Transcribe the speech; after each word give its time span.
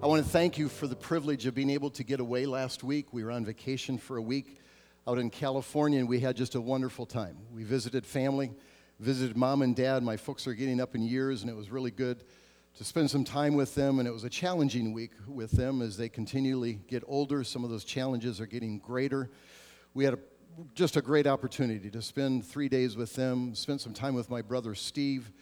I 0.00 0.06
want 0.06 0.24
to 0.24 0.30
thank 0.30 0.58
you 0.58 0.68
for 0.68 0.86
the 0.86 0.94
privilege 0.94 1.44
of 1.46 1.56
being 1.56 1.70
able 1.70 1.90
to 1.90 2.04
get 2.04 2.20
away 2.20 2.46
last 2.46 2.84
week. 2.84 3.12
We 3.12 3.24
were 3.24 3.32
on 3.32 3.44
vacation 3.44 3.98
for 3.98 4.16
a 4.16 4.22
week 4.22 4.60
out 5.08 5.18
in 5.18 5.28
California, 5.28 5.98
and 5.98 6.08
we 6.08 6.20
had 6.20 6.36
just 6.36 6.54
a 6.54 6.60
wonderful 6.60 7.04
time. 7.04 7.36
We 7.52 7.64
visited 7.64 8.06
family, 8.06 8.52
visited 9.00 9.36
mom 9.36 9.60
and 9.62 9.74
dad. 9.74 10.04
My 10.04 10.16
folks 10.16 10.46
are 10.46 10.54
getting 10.54 10.80
up 10.80 10.94
in 10.94 11.02
years, 11.02 11.42
and 11.42 11.50
it 11.50 11.56
was 11.56 11.70
really 11.70 11.90
good 11.90 12.22
to 12.76 12.84
spend 12.84 13.10
some 13.10 13.24
time 13.24 13.54
with 13.54 13.74
them. 13.74 13.98
And 13.98 14.06
it 14.06 14.12
was 14.12 14.22
a 14.22 14.30
challenging 14.30 14.92
week 14.92 15.10
with 15.26 15.50
them 15.50 15.82
as 15.82 15.96
they 15.96 16.08
continually 16.08 16.74
get 16.86 17.02
older. 17.08 17.42
Some 17.42 17.64
of 17.64 17.70
those 17.70 17.82
challenges 17.82 18.40
are 18.40 18.46
getting 18.46 18.78
greater. 18.78 19.28
We 19.94 20.04
had 20.04 20.14
a, 20.14 20.18
just 20.76 20.96
a 20.96 21.02
great 21.02 21.26
opportunity 21.26 21.90
to 21.90 22.02
spend 22.02 22.46
three 22.46 22.68
days 22.68 22.96
with 22.96 23.14
them, 23.14 23.52
spend 23.56 23.80
some 23.80 23.94
time 23.94 24.14
with 24.14 24.30
my 24.30 24.42
brother 24.42 24.76
Steve 24.76 25.32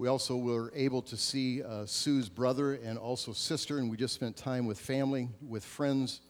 we 0.00 0.08
also 0.08 0.34
were 0.34 0.72
able 0.74 1.02
to 1.02 1.14
see 1.14 1.62
uh, 1.62 1.84
Sue's 1.84 2.30
brother 2.30 2.72
and 2.72 2.96
also 2.96 3.34
sister, 3.34 3.76
and 3.76 3.90
we 3.90 3.98
just 3.98 4.14
spent 4.14 4.34
time 4.34 4.64
with 4.64 4.80
family, 4.80 5.28
with 5.46 5.62
friends. 5.62 6.22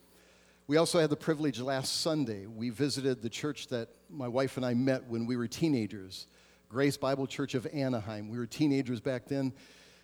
We 0.66 0.76
also 0.76 0.98
had 0.98 1.08
the 1.08 1.14
privilege 1.14 1.60
last 1.60 2.00
Sunday. 2.00 2.46
We 2.46 2.70
visited 2.70 3.22
the 3.22 3.28
church 3.28 3.68
that 3.68 3.88
my 4.10 4.26
wife 4.26 4.56
and 4.56 4.66
I 4.66 4.74
met 4.74 5.06
when 5.06 5.24
we 5.24 5.36
were 5.36 5.46
teenagers, 5.46 6.26
Grace 6.68 6.96
Bible 6.96 7.28
Church 7.28 7.54
of 7.54 7.64
Anaheim. 7.72 8.28
We 8.28 8.38
were 8.38 8.46
teenagers 8.46 9.00
back 9.00 9.26
then, 9.26 9.52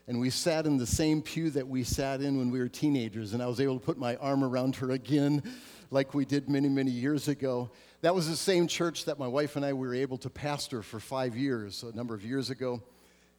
and 0.06 0.20
we 0.20 0.30
sat 0.30 0.64
in 0.64 0.76
the 0.76 0.86
same 0.86 1.20
pew 1.20 1.50
that 1.50 1.66
we 1.66 1.82
sat 1.82 2.20
in 2.20 2.38
when 2.38 2.52
we 2.52 2.60
were 2.60 2.68
teenagers, 2.68 3.32
and 3.32 3.42
I 3.42 3.48
was 3.48 3.60
able 3.60 3.80
to 3.80 3.84
put 3.84 3.98
my 3.98 4.14
arm 4.18 4.44
around 4.44 4.76
her 4.76 4.92
again, 4.92 5.42
like 5.90 6.14
we 6.14 6.24
did 6.24 6.48
many, 6.48 6.68
many 6.68 6.92
years 6.92 7.26
ago. 7.26 7.72
That 8.02 8.14
was 8.14 8.30
the 8.30 8.36
same 8.36 8.68
church 8.68 9.06
that 9.06 9.18
my 9.18 9.26
wife 9.26 9.56
and 9.56 9.64
I 9.64 9.72
were 9.72 9.92
able 9.92 10.18
to 10.18 10.30
pastor 10.30 10.82
for 10.82 11.00
five 11.00 11.36
years, 11.36 11.82
a 11.82 11.90
number 11.96 12.14
of 12.14 12.24
years 12.24 12.50
ago 12.50 12.80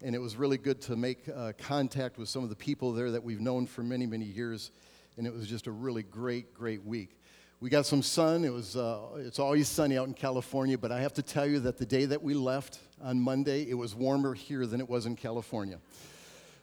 and 0.04 0.14
it 0.14 0.20
was 0.20 0.36
really 0.36 0.58
good 0.58 0.80
to 0.82 0.96
make 0.96 1.28
uh, 1.30 1.54
contact 1.58 2.18
with 2.18 2.30
some 2.30 2.44
of 2.44 2.50
the 2.50 2.56
people 2.56 2.94
there 2.94 3.12
that 3.12 3.24
we've 3.24 3.42
known 3.42 3.66
for 3.66 3.82
many, 3.82 4.06
many 4.06 4.26
years. 4.26 4.72
And 5.18 5.26
it 5.26 5.34
was 5.34 5.48
just 5.48 5.66
a 5.66 5.72
really 5.72 6.04
great, 6.04 6.54
great 6.54 6.86
week. 6.86 7.20
We 7.60 7.72
got 7.72 7.88
some 7.88 8.04
sun. 8.04 8.46
It 8.46 8.54
was, 8.54 8.78
uh, 8.78 9.00
it's 9.18 9.40
always 9.40 9.68
sunny 9.68 9.98
out 9.98 10.08
in 10.08 10.14
California, 10.14 10.78
but 10.78 10.92
I 10.92 11.02
have 11.02 11.14
to 11.14 11.24
tell 11.24 11.48
you 11.48 11.60
that 11.62 11.80
the 11.80 11.86
day 11.88 12.06
that 12.06 12.22
we 12.22 12.36
left 12.36 12.80
on 13.02 13.20
Monday, 13.20 13.68
it 13.68 13.74
was 13.74 13.96
warmer 13.96 14.36
here 14.36 14.68
than 14.68 14.80
it 14.80 14.88
was 14.88 15.08
in 15.08 15.16
California. 15.16 15.80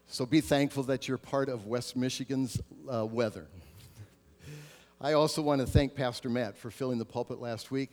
So 0.07 0.25
be 0.25 0.41
thankful 0.41 0.85
that 0.85 1.09
you're 1.09 1.19
part 1.19 1.49
of 1.49 1.67
West 1.67 1.97
Michigan's 1.97 2.61
uh, 2.89 3.05
weather. 3.05 3.49
I 5.01 5.15
also 5.15 5.43
want 5.43 5.61
to 5.61 5.67
thank 5.67 5.97
Pastor 5.97 6.31
Matt 6.31 6.57
for 6.57 6.71
filling 6.71 6.99
the 6.99 7.05
pulpit 7.05 7.41
last 7.41 7.73
week. 7.73 7.91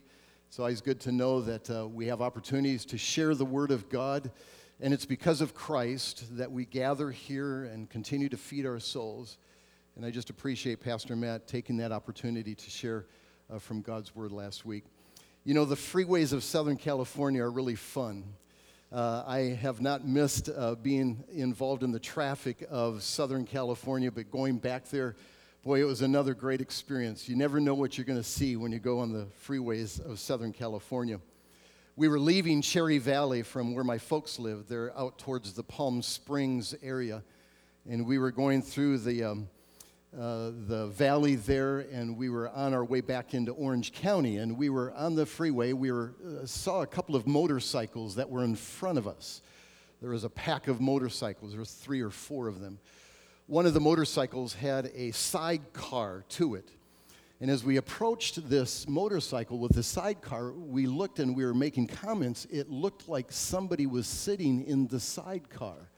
It's 0.48 0.60
always 0.60 0.82
good 0.82 1.00
to 1.02 1.12
know 1.12 1.42
that 1.42 1.70
uh, 1.72 1.88
we 1.88 2.06
have 2.06 2.22
opportunities 2.22 2.86
to 2.86 2.98
share 3.00 3.34
the 3.34 3.46
Word 3.46 3.72
of 3.72 3.90
God 3.90 4.30
and 4.82 4.96
it's 4.96 5.06
because 5.06 5.42
of 5.42 5.54
Christ 5.54 6.38
that 6.38 6.52
we 6.52 6.66
gather 6.66 7.12
here 7.12 7.66
and 7.66 7.88
continue 7.88 8.30
to 8.30 8.38
feed 8.38 8.66
our 8.66 8.80
souls. 8.80 9.38
And 9.96 10.04
I 10.04 10.10
just 10.10 10.32
appreciate 10.32 10.80
Pastor 10.82 11.16
Matt 11.16 11.48
taking 11.48 11.78
that 11.78 11.92
opportunity 11.92 12.56
to 12.56 12.70
share 12.70 13.06
uh, 13.54 13.60
from 13.60 13.82
God's 13.82 14.16
Word 14.16 14.32
last 14.32 14.66
week. 14.66 14.84
You 15.44 15.54
know, 15.54 15.66
the 15.66 15.76
freeways 15.76 16.34
of 16.34 16.44
Southern 16.44 16.78
California 16.78 17.44
are 17.44 17.52
really 17.52 17.76
fun. 17.76 18.24
Uh, 18.92 19.24
I 19.28 19.40
have 19.62 19.82
not 19.82 20.06
missed 20.06 20.50
uh, 20.50 20.74
being 20.74 21.24
involved 21.32 21.84
in 21.84 21.92
the 21.92 22.00
traffic 22.00 22.66
of 22.70 23.04
Southern 23.04 23.46
California, 23.46 24.12
but 24.12 24.32
going 24.32 24.58
back 24.58 24.90
there, 24.90 25.16
boy, 25.64 25.80
it 25.80 25.86
was 25.86 26.02
another 26.02 26.34
great 26.34 26.60
experience. 26.60 27.30
You 27.30 27.36
never 27.36 27.60
know 27.60 27.76
what 27.76 27.98
you're 28.00 28.06
going 28.06 28.20
to 28.20 28.24
see 28.24 28.56
when 28.56 28.72
you 28.72 28.80
go 28.80 29.00
on 29.00 29.14
the 29.14 29.28
freeways 29.48 30.04
of 30.04 30.20
Southern 30.20 30.52
California 30.52 31.20
we 31.98 32.08
were 32.08 32.20
leaving 32.20 32.62
Cherry 32.62 32.98
Valley 33.00 33.42
from 33.44 33.76
where 33.76 33.84
my 33.84 33.98
folks 33.98 34.40
lived. 34.40 34.70
They're 34.70 34.98
out 34.98 35.18
towards 35.18 35.54
the 35.54 35.64
Palm 35.64 36.02
Springs 36.02 36.74
area. 36.82 37.22
And 37.90 38.06
we 38.06 38.18
were 38.18 38.32
going 38.32 38.62
through 38.62 39.00
the, 39.00 39.24
um, 39.26 39.50
uh, 40.18 40.52
the 40.68 40.88
valley 40.88 41.36
there, 41.36 41.80
and 41.92 42.16
we 42.16 42.30
were 42.30 42.50
on 42.50 42.74
our 42.74 42.86
way 42.86 43.02
back 43.02 43.34
into 43.34 43.52
Orange 43.52 43.92
County. 43.92 44.38
And 44.38 44.58
we 44.58 44.70
were 44.70 44.94
on 44.94 45.16
the 45.16 45.26
freeway. 45.26 45.74
We 45.74 45.92
were, 45.92 46.14
uh, 46.26 46.46
saw 46.46 46.82
a 46.82 46.88
couple 46.88 47.16
of 47.16 47.28
motorcycles 47.28 48.16
that 48.16 48.30
were 48.30 48.44
in 48.44 48.56
front 48.56 48.98
of 48.98 49.06
us. 49.08 49.42
There 50.02 50.12
was 50.12 50.24
a 50.24 50.30
pack 50.30 50.68
of 50.68 50.80
motorcycles, 50.80 51.52
there 51.52 51.60
was 51.60 51.74
three 51.74 52.02
or 52.02 52.10
four 52.10 52.48
of 52.48 52.62
them. 52.62 52.80
One 53.48 53.66
of 53.66 53.74
the 53.74 53.82
motorcycles 53.82 54.54
had 54.54 54.90
a 54.96 55.12
sidecar 55.12 56.24
to 56.30 56.56
it. 56.56 56.70
And 57.42 57.50
as 57.50 57.64
we 57.64 57.78
approached 57.78 58.48
this 58.48 58.88
motorcycle 58.88 59.58
with 59.58 59.74
the 59.74 59.82
sidecar, 59.82 60.52
we 60.52 60.86
looked 60.86 61.18
and 61.18 61.36
we 61.36 61.44
were 61.44 61.56
making 61.56 61.88
comments. 61.88 62.46
It 62.52 62.70
looked 62.70 63.10
like 63.10 63.32
somebody 63.32 63.88
was 63.88 64.06
sitting 64.06 64.64
in 64.68 64.86
the 64.86 65.00
sidecar. 65.00 65.90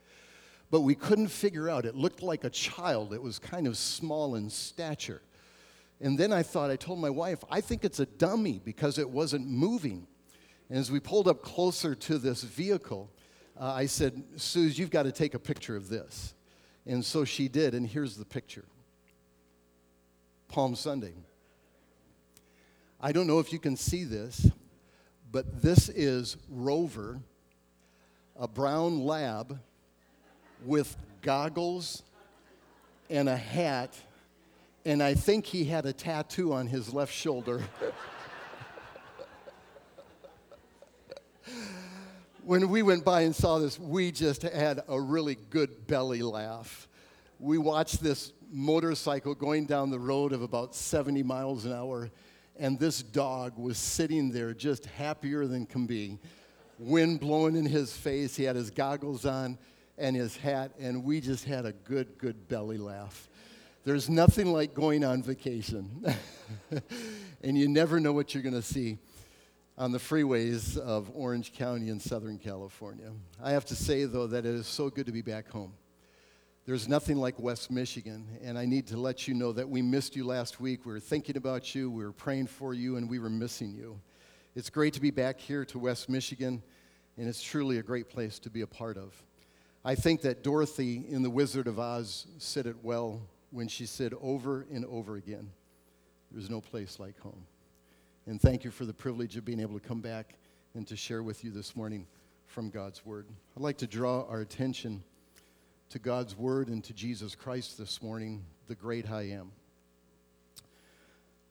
But 0.70 0.80
we 0.80 0.94
couldn't 0.94 1.28
figure 1.28 1.68
out. 1.68 1.84
It 1.84 1.94
looked 1.94 2.22
like 2.22 2.44
a 2.44 2.50
child. 2.50 3.12
It 3.12 3.20
was 3.22 3.38
kind 3.38 3.66
of 3.66 3.76
small 3.76 4.36
in 4.36 4.48
stature. 4.48 5.20
And 6.00 6.18
then 6.18 6.32
I 6.32 6.42
thought, 6.42 6.70
I 6.70 6.76
told 6.76 6.98
my 6.98 7.10
wife, 7.10 7.44
I 7.50 7.60
think 7.60 7.84
it's 7.84 8.00
a 8.00 8.06
dummy 8.06 8.58
because 8.64 8.98
it 8.98 9.08
wasn't 9.08 9.46
moving. 9.46 10.06
And 10.70 10.78
as 10.78 10.90
we 10.90 10.98
pulled 10.98 11.28
up 11.28 11.42
closer 11.42 11.94
to 11.94 12.16
this 12.16 12.42
vehicle, 12.42 13.10
uh, 13.60 13.70
I 13.70 13.84
said, 13.84 14.22
Suze, 14.36 14.78
you've 14.78 14.90
got 14.90 15.02
to 15.02 15.12
take 15.12 15.34
a 15.34 15.38
picture 15.38 15.76
of 15.76 15.90
this. 15.90 16.32
And 16.86 17.04
so 17.04 17.26
she 17.26 17.48
did, 17.48 17.74
and 17.74 17.86
here's 17.86 18.16
the 18.16 18.24
picture 18.24 18.64
Palm 20.48 20.74
Sunday. 20.74 21.12
I 23.04 23.12
don't 23.12 23.26
know 23.26 23.38
if 23.38 23.52
you 23.52 23.58
can 23.58 23.76
see 23.76 24.04
this, 24.04 24.50
but 25.30 25.60
this 25.60 25.90
is 25.90 26.38
Rover, 26.48 27.20
a 28.34 28.48
brown 28.48 29.04
lab 29.04 29.58
with 30.64 30.96
goggles 31.20 32.02
and 33.10 33.28
a 33.28 33.36
hat, 33.36 33.94
and 34.86 35.02
I 35.02 35.12
think 35.12 35.44
he 35.44 35.66
had 35.66 35.84
a 35.84 35.92
tattoo 35.92 36.54
on 36.54 36.66
his 36.66 36.94
left 36.94 37.12
shoulder. 37.12 37.62
when 42.42 42.70
we 42.70 42.80
went 42.80 43.04
by 43.04 43.20
and 43.20 43.36
saw 43.36 43.58
this, 43.58 43.78
we 43.78 44.12
just 44.12 44.40
had 44.40 44.80
a 44.88 44.98
really 44.98 45.36
good 45.50 45.86
belly 45.86 46.22
laugh. 46.22 46.88
We 47.38 47.58
watched 47.58 48.02
this 48.02 48.32
motorcycle 48.50 49.34
going 49.34 49.66
down 49.66 49.90
the 49.90 49.98
road 49.98 50.32
of 50.32 50.40
about 50.40 50.74
70 50.74 51.22
miles 51.22 51.66
an 51.66 51.74
hour 51.74 52.08
and 52.56 52.78
this 52.78 53.02
dog 53.02 53.58
was 53.58 53.78
sitting 53.78 54.30
there 54.30 54.54
just 54.54 54.86
happier 54.86 55.46
than 55.46 55.66
can 55.66 55.86
be. 55.86 56.18
Wind 56.78 57.20
blowing 57.20 57.56
in 57.56 57.66
his 57.66 57.96
face, 57.96 58.36
he 58.36 58.44
had 58.44 58.56
his 58.56 58.70
goggles 58.70 59.24
on 59.24 59.58
and 59.96 60.16
his 60.16 60.36
hat, 60.36 60.72
and 60.78 61.04
we 61.04 61.20
just 61.20 61.44
had 61.44 61.66
a 61.66 61.72
good, 61.72 62.18
good 62.18 62.48
belly 62.48 62.78
laugh. 62.78 63.28
There's 63.84 64.08
nothing 64.08 64.52
like 64.52 64.74
going 64.74 65.04
on 65.04 65.22
vacation, 65.22 66.04
and 67.42 67.56
you 67.56 67.68
never 67.68 68.00
know 68.00 68.12
what 68.12 68.34
you're 68.34 68.42
going 68.42 68.54
to 68.54 68.62
see 68.62 68.98
on 69.76 69.92
the 69.92 69.98
freeways 69.98 70.78
of 70.78 71.10
Orange 71.14 71.52
County 71.52 71.88
in 71.90 72.00
Southern 72.00 72.38
California. 72.38 73.10
I 73.42 73.50
have 73.52 73.64
to 73.66 73.76
say, 73.76 74.04
though, 74.04 74.26
that 74.28 74.46
it 74.46 74.54
is 74.54 74.66
so 74.66 74.88
good 74.88 75.06
to 75.06 75.12
be 75.12 75.22
back 75.22 75.50
home. 75.50 75.74
There's 76.66 76.88
nothing 76.88 77.18
like 77.18 77.38
West 77.38 77.70
Michigan, 77.70 78.26
and 78.42 78.56
I 78.56 78.64
need 78.64 78.86
to 78.86 78.96
let 78.96 79.28
you 79.28 79.34
know 79.34 79.52
that 79.52 79.68
we 79.68 79.82
missed 79.82 80.16
you 80.16 80.24
last 80.24 80.60
week. 80.60 80.86
We 80.86 80.94
were 80.94 81.00
thinking 81.00 81.36
about 81.36 81.74
you, 81.74 81.90
we 81.90 82.02
were 82.02 82.12
praying 82.12 82.46
for 82.46 82.72
you, 82.72 82.96
and 82.96 83.06
we 83.06 83.18
were 83.18 83.28
missing 83.28 83.74
you. 83.74 84.00
It's 84.54 84.70
great 84.70 84.94
to 84.94 85.00
be 85.00 85.10
back 85.10 85.38
here 85.38 85.66
to 85.66 85.78
West 85.78 86.08
Michigan, 86.08 86.62
and 87.18 87.28
it's 87.28 87.42
truly 87.42 87.76
a 87.76 87.82
great 87.82 88.08
place 88.08 88.38
to 88.38 88.48
be 88.48 88.62
a 88.62 88.66
part 88.66 88.96
of. 88.96 89.12
I 89.84 89.94
think 89.94 90.22
that 90.22 90.42
Dorothy 90.42 91.04
in 91.06 91.22
The 91.22 91.28
Wizard 91.28 91.66
of 91.66 91.78
Oz 91.78 92.26
said 92.38 92.64
it 92.64 92.76
well 92.82 93.20
when 93.50 93.68
she 93.68 93.84
said 93.84 94.14
over 94.22 94.66
and 94.72 94.86
over 94.86 95.16
again, 95.16 95.50
There's 96.32 96.48
no 96.48 96.62
place 96.62 96.98
like 96.98 97.20
home. 97.20 97.44
And 98.26 98.40
thank 98.40 98.64
you 98.64 98.70
for 98.70 98.86
the 98.86 98.94
privilege 98.94 99.36
of 99.36 99.44
being 99.44 99.60
able 99.60 99.78
to 99.78 99.86
come 99.86 100.00
back 100.00 100.36
and 100.72 100.86
to 100.86 100.96
share 100.96 101.22
with 101.22 101.44
you 101.44 101.50
this 101.50 101.76
morning 101.76 102.06
from 102.46 102.70
God's 102.70 103.04
Word. 103.04 103.26
I'd 103.54 103.62
like 103.62 103.76
to 103.78 103.86
draw 103.86 104.24
our 104.30 104.40
attention 104.40 105.04
to 105.90 105.98
God's 105.98 106.36
Word 106.36 106.68
and 106.68 106.82
to 106.84 106.92
Jesus 106.92 107.34
Christ 107.34 107.78
this 107.78 108.02
morning, 108.02 108.44
the 108.66 108.74
great 108.74 109.10
I 109.10 109.28
am. 109.30 109.52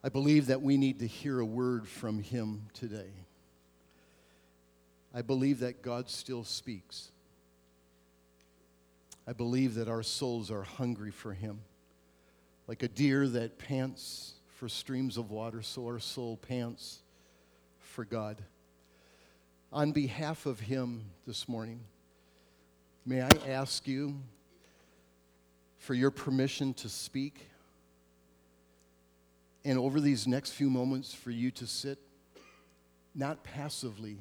I 0.04 0.10
believe 0.10 0.48
that 0.48 0.62
we 0.62 0.76
need 0.76 1.00
to 1.00 1.08
hear 1.08 1.40
a 1.40 1.46
word 1.46 1.88
from 1.88 2.20
Him 2.20 2.64
today. 2.74 3.12
I 5.14 5.22
believe 5.22 5.60
that 5.60 5.82
God 5.82 6.10
still 6.10 6.44
speaks. 6.44 7.12
I 9.26 9.32
believe 9.32 9.76
that 9.76 9.88
our 9.88 10.04
souls 10.04 10.52
are 10.52 10.64
hungry 10.64 11.12
for 11.12 11.34
Him. 11.34 11.62
Like 12.68 12.84
a 12.84 12.88
deer 12.88 13.28
that 13.30 13.60
pants 13.60 14.34
for 14.56 14.68
streams 14.68 15.18
of 15.18 15.32
water, 15.32 15.62
so 15.62 15.86
our 15.86 16.00
soul 16.00 16.38
pants 16.38 17.00
for 17.80 18.04
God. 18.04 18.42
On 19.72 19.92
behalf 19.92 20.46
of 20.46 20.60
Him 20.60 21.04
this 21.26 21.48
morning, 21.48 21.82
May 23.06 23.22
I 23.22 23.30
ask 23.48 23.88
you 23.88 24.16
for 25.78 25.94
your 25.94 26.12
permission 26.12 26.74
to 26.76 26.90
speak? 26.90 27.50
And 29.66 29.78
over 29.78 30.00
these 30.00 30.26
next 30.28 30.52
few 30.52 30.70
moments, 30.70 31.14
for 31.14 31.32
you 31.32 31.52
to 31.52 31.68
sit, 31.68 32.00
not 33.14 33.44
passively, 33.44 34.18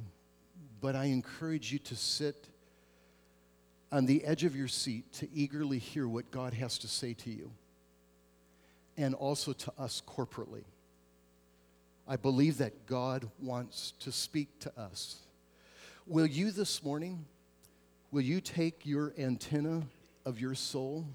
but 0.81 0.97
I 0.97 1.07
encourage 1.07 1.73
you 1.73 1.79
to 1.81 1.97
sit 1.97 2.49
on 3.93 4.07
the 4.07 4.25
edge 4.25 4.43
of 4.45 4.57
your 4.57 4.69
seat 4.69 5.13
to 5.15 5.29
eagerly 5.33 5.79
hear 5.79 6.09
what 6.09 6.31
God 6.31 6.55
has 6.55 6.79
to 6.79 6.89
say 6.89 7.15
to 7.15 7.31
you. 7.31 7.53
and 8.97 9.15
also 9.15 9.53
to 9.53 9.73
us 9.79 10.03
corporately. 10.07 10.65
I 12.07 12.17
believe 12.17 12.59
that 12.59 12.87
God 12.87 13.29
wants 13.41 13.93
to 14.01 14.13
speak 14.13 14.59
to 14.61 14.79
us. 14.79 15.17
Will 16.07 16.27
you 16.27 16.51
this 16.51 16.83
morning, 16.83 17.25
will 18.13 18.21
you 18.21 18.41
take 18.41 18.85
your 18.85 19.13
antenna 19.19 19.83
of 20.25 20.39
your 20.39 20.55
soul 20.55 21.07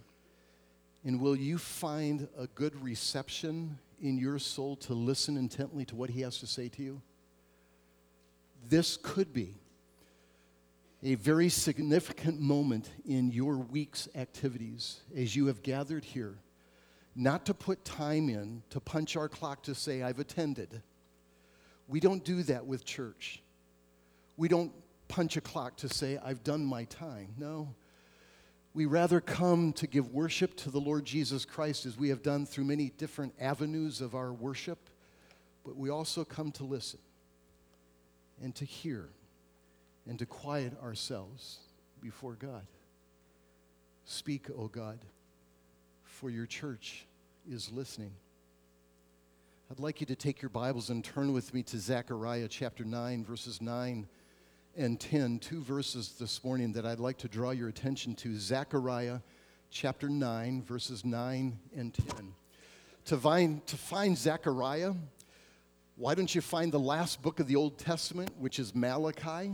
and 1.05 1.21
will 1.21 1.35
you 1.35 1.57
find 1.57 2.27
a 2.37 2.47
good 2.47 2.75
reception 2.83 3.77
in 4.01 4.17
your 4.17 4.39
soul 4.39 4.75
to 4.75 4.93
listen 4.93 5.37
intently 5.37 5.85
to 5.85 5.95
what 5.95 6.09
He 6.09 6.21
has 6.21 6.39
to 6.39 6.47
say 6.47 6.67
to 6.69 6.81
you? 6.81 7.01
This 8.67 8.97
could 9.01 9.31
be 9.31 9.55
a 11.03 11.15
very 11.15 11.47
significant 11.47 12.41
moment 12.41 12.89
in 13.05 13.31
your 13.31 13.57
week's 13.57 14.09
activities 14.15 15.01
as 15.15 15.35
you 15.35 15.45
have 15.45 15.61
gathered 15.61 16.03
here, 16.03 16.35
not 17.15 17.45
to 17.45 17.53
put 17.53 17.85
time 17.85 18.27
in 18.27 18.63
to 18.71 18.79
punch 18.79 19.15
our 19.15 19.29
clock 19.29 19.61
to 19.63 19.75
say, 19.75 20.01
I've 20.01 20.19
attended. 20.19 20.81
We 21.87 21.99
don't 21.99 22.25
do 22.25 22.41
that 22.43 22.65
with 22.65 22.83
church. 22.83 23.41
We 24.35 24.47
don't 24.47 24.73
punch 25.07 25.37
a 25.37 25.41
clock 25.41 25.77
to 25.77 25.89
say, 25.89 26.19
I've 26.23 26.43
done 26.43 26.65
my 26.65 26.85
time. 26.85 27.29
No. 27.37 27.75
We 28.73 28.85
rather 28.85 29.19
come 29.19 29.73
to 29.73 29.87
give 29.87 30.13
worship 30.13 30.55
to 30.57 30.69
the 30.69 30.79
Lord 30.79 31.05
Jesus 31.05 31.45
Christ 31.45 31.85
as 31.85 31.97
we 31.97 32.09
have 32.09 32.21
done 32.21 32.45
through 32.45 32.65
many 32.65 32.91
different 32.97 33.33
avenues 33.39 34.01
of 34.01 34.13
our 34.13 34.31
worship, 34.31 34.77
but 35.65 35.75
we 35.75 35.89
also 35.89 36.23
come 36.23 36.51
to 36.53 36.63
listen 36.63 36.99
and 38.41 38.53
to 38.55 38.65
hear 38.65 39.09
and 40.07 40.19
to 40.19 40.25
quiet 40.25 40.73
ourselves 40.81 41.57
before 42.01 42.33
God. 42.33 42.65
Speak, 44.05 44.47
O 44.55 44.67
God, 44.67 44.99
for 46.03 46.29
your 46.29 46.45
church 46.45 47.05
is 47.49 47.71
listening. 47.71 48.11
I'd 49.69 49.79
like 49.79 49.99
you 49.99 50.07
to 50.07 50.15
take 50.15 50.41
your 50.41 50.49
Bibles 50.49 50.89
and 50.89 51.03
turn 51.03 51.33
with 51.33 51.53
me 51.53 51.61
to 51.63 51.77
Zechariah 51.77 52.47
chapter 52.47 52.85
9, 52.85 53.25
verses 53.25 53.61
9 53.61 54.07
and 54.77 54.99
10. 54.99 55.39
Two 55.39 55.61
verses 55.61 56.15
this 56.19 56.43
morning 56.43 56.71
that 56.73 56.85
I'd 56.85 56.99
like 56.99 57.17
to 57.19 57.27
draw 57.27 57.51
your 57.51 57.67
attention 57.67 58.15
to. 58.15 58.37
Zechariah 58.37 59.19
chapter 59.69 60.07
9, 60.07 60.63
verses 60.63 61.03
9 61.03 61.59
and 61.75 61.93
10. 61.93 62.33
To 63.05 63.17
find, 63.17 63.65
to 63.67 63.75
find 63.75 64.17
Zechariah, 64.17 64.93
why 65.95 66.15
don't 66.15 66.33
you 66.33 66.41
find 66.41 66.71
the 66.71 66.79
last 66.79 67.21
book 67.21 67.39
of 67.39 67.47
the 67.47 67.55
Old 67.55 67.77
Testament, 67.77 68.31
which 68.37 68.59
is 68.59 68.73
Malachi? 68.73 69.53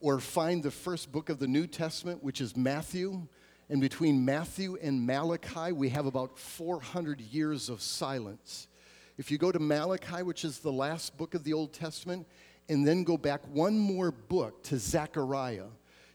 or 0.00 0.20
find 0.20 0.62
the 0.62 0.70
first 0.70 1.10
book 1.10 1.28
of 1.28 1.38
the 1.38 1.48
New 1.48 1.66
Testament, 1.66 2.22
which 2.22 2.40
is 2.40 2.56
Matthew. 2.56 3.26
And 3.68 3.80
between 3.80 4.24
Matthew 4.24 4.78
and 4.80 5.04
Malachi, 5.04 5.72
we 5.72 5.88
have 5.90 6.06
about 6.06 6.38
400 6.38 7.20
years 7.20 7.68
of 7.68 7.82
silence. 7.82 8.68
If 9.16 9.30
you 9.30 9.38
go 9.38 9.50
to 9.50 9.58
Malachi, 9.58 10.22
which 10.22 10.44
is 10.44 10.60
the 10.60 10.72
last 10.72 11.16
book 11.18 11.34
of 11.34 11.42
the 11.42 11.52
Old 11.52 11.72
Testament, 11.72 12.26
and 12.68 12.86
then 12.86 13.04
go 13.04 13.16
back 13.16 13.40
one 13.52 13.78
more 13.78 14.10
book 14.10 14.62
to 14.64 14.78
Zechariah, 14.78 15.66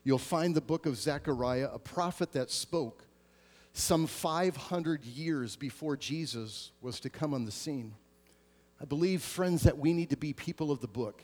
you'll 0.04 0.18
find 0.18 0.56
the 0.56 0.62
book 0.62 0.86
of 0.86 0.98
Zechariah, 0.98 1.70
a 1.74 1.80
prophet 1.80 2.32
that 2.34 2.52
spoke 2.52 3.06
some 3.74 4.06
500 4.06 5.04
years 5.04 5.56
before 5.56 5.98
Jesus 5.98 6.72
was 6.82 7.00
to 7.00 7.10
come 7.10 7.34
on 7.34 7.46
the 7.46 7.52
scene. 7.52 7.96
I 8.80 8.86
believe, 8.86 9.24
friends, 9.24 9.64
that 9.64 9.78
we 9.78 9.94
need 9.94 10.12
to 10.12 10.18
be 10.18 10.34
people 10.34 10.72
of 10.72 10.80
the 10.80 10.88
book. 10.88 11.24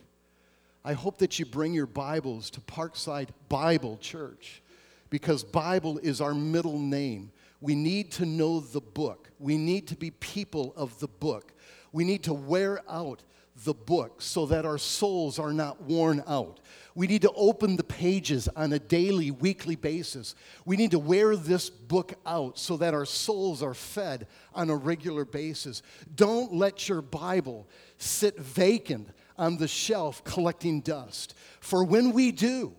I 0.84 0.94
hope 0.94 1.20
that 1.20 1.38
you 1.38 1.46
bring 1.46 1.74
your 1.74 1.86
Bibles 1.86 2.50
to 2.52 2.62
Parkside 2.62 3.30
Bible 3.50 3.98
Church 3.98 4.64
because 5.10 5.44
Bible 5.44 6.00
is 6.00 6.22
our 6.22 6.34
middle 6.34 6.80
name. 6.80 7.32
We 7.62 7.76
need 7.76 8.12
to 8.14 8.26
know 8.26 8.62
the 8.62 8.82
book. 8.82 9.30
We 9.38 9.58
need 9.58 9.88
to 9.90 9.96
be 9.96 10.12
people 10.12 10.74
of 10.76 10.98
the 11.00 11.08
book. 11.08 11.54
We 11.92 12.04
need 12.06 12.24
to 12.24 12.34
wear 12.34 12.82
out 12.90 13.24
the 13.64 13.74
book 13.74 14.22
so 14.22 14.46
that 14.46 14.66
our 14.66 14.78
souls 14.78 15.40
are 15.40 15.54
not 15.54 15.82
worn 15.82 16.24
out. 16.28 16.60
We 16.96 17.08
need 17.08 17.22
to 17.24 17.32
open 17.32 17.76
the 17.76 17.84
pages 17.84 18.48
on 18.56 18.74
a 18.74 18.80
daily, 18.80 19.32
weekly 19.32 19.76
basis. 19.76 20.36
We 20.66 20.78
need 20.78 20.92
to 20.92 21.00
wear 21.00 21.36
this 21.36 21.70
book 21.70 22.14
out 22.26 22.58
so 22.58 22.78
that 22.78 22.94
our 22.94 23.06
souls 23.06 23.62
are 23.64 23.74
fed 23.74 24.28
on 24.54 24.70
a 24.70 24.76
regular 24.76 25.26
basis. 25.26 25.82
Don't 26.16 26.54
let 26.54 26.90
your 26.90 27.02
Bible 27.02 27.68
sit 27.98 28.38
vacant 28.40 29.10
on 29.38 29.58
the 29.58 29.68
shelf 29.68 30.24
collecting 30.24 30.82
dust. 30.82 31.34
For 31.60 31.84
when 31.84 32.12
we 32.12 32.32
do, 32.32 32.74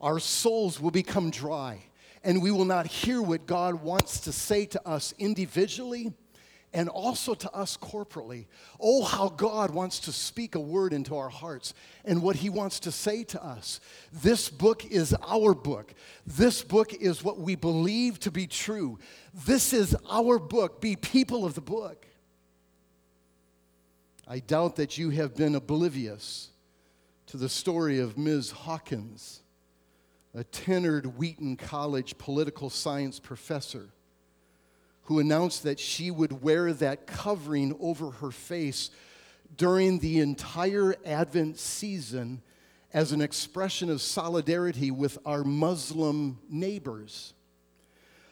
our 0.00 0.18
souls 0.18 0.80
will 0.80 0.90
become 0.90 1.30
dry 1.30 1.84
and 2.22 2.42
we 2.42 2.50
will 2.50 2.64
not 2.64 2.86
hear 2.86 3.22
what 3.22 3.46
God 3.46 3.82
wants 3.82 4.20
to 4.20 4.32
say 4.32 4.66
to 4.66 4.88
us 4.88 5.14
individually 5.18 6.12
and 6.72 6.88
also 6.88 7.34
to 7.34 7.50
us 7.52 7.76
corporately. 7.76 8.46
Oh, 8.78 9.02
how 9.04 9.28
God 9.28 9.72
wants 9.72 10.00
to 10.00 10.12
speak 10.12 10.54
a 10.54 10.60
word 10.60 10.92
into 10.92 11.16
our 11.16 11.28
hearts 11.28 11.74
and 12.04 12.22
what 12.22 12.36
He 12.36 12.48
wants 12.48 12.80
to 12.80 12.92
say 12.92 13.24
to 13.24 13.44
us. 13.44 13.80
This 14.12 14.48
book 14.48 14.84
is 14.84 15.14
our 15.26 15.54
book. 15.54 15.92
This 16.26 16.62
book 16.62 16.94
is 16.94 17.24
what 17.24 17.38
we 17.38 17.56
believe 17.56 18.20
to 18.20 18.30
be 18.30 18.46
true. 18.46 18.98
This 19.46 19.72
is 19.72 19.96
our 20.08 20.38
book. 20.38 20.80
Be 20.80 20.96
people 20.96 21.44
of 21.44 21.54
the 21.54 21.60
book. 21.60 22.06
I 24.28 24.38
doubt 24.38 24.76
that 24.76 24.96
you 24.96 25.10
have 25.10 25.34
been 25.34 25.56
oblivious 25.56 26.50
to 27.26 27.36
the 27.36 27.48
story 27.48 27.98
of 27.98 28.16
Ms. 28.16 28.52
Hawkins, 28.52 29.42
a 30.34 30.44
tenured 30.44 31.16
Wheaton 31.16 31.56
College 31.56 32.16
political 32.16 32.70
science 32.70 33.18
professor 33.18 33.88
who 35.10 35.18
announced 35.18 35.64
that 35.64 35.80
she 35.80 36.08
would 36.08 36.40
wear 36.40 36.72
that 36.72 37.04
covering 37.04 37.76
over 37.80 38.12
her 38.12 38.30
face 38.30 38.90
during 39.56 39.98
the 39.98 40.20
entire 40.20 40.94
Advent 41.04 41.58
season 41.58 42.40
as 42.94 43.10
an 43.10 43.20
expression 43.20 43.90
of 43.90 44.00
solidarity 44.00 44.92
with 44.92 45.18
our 45.26 45.42
Muslim 45.42 46.38
neighbors. 46.48 47.34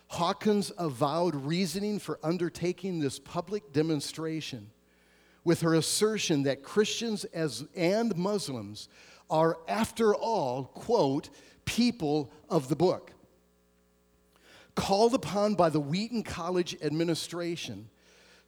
Hawkins 0.06 0.70
avowed 0.78 1.34
reasoning 1.34 1.98
for 1.98 2.20
undertaking 2.22 3.00
this 3.00 3.18
public 3.18 3.72
demonstration 3.72 4.70
with 5.42 5.62
her 5.62 5.74
assertion 5.74 6.44
that 6.44 6.62
Christians 6.62 7.24
as, 7.24 7.64
and 7.74 8.16
Muslims 8.16 8.88
are, 9.28 9.58
after 9.66 10.14
all, 10.14 10.66
quote, 10.74 11.28
people 11.64 12.30
of 12.48 12.68
the 12.68 12.76
book. 12.76 13.10
Called 14.78 15.12
upon 15.12 15.56
by 15.56 15.70
the 15.70 15.80
Wheaton 15.80 16.22
College 16.22 16.76
administration 16.80 17.88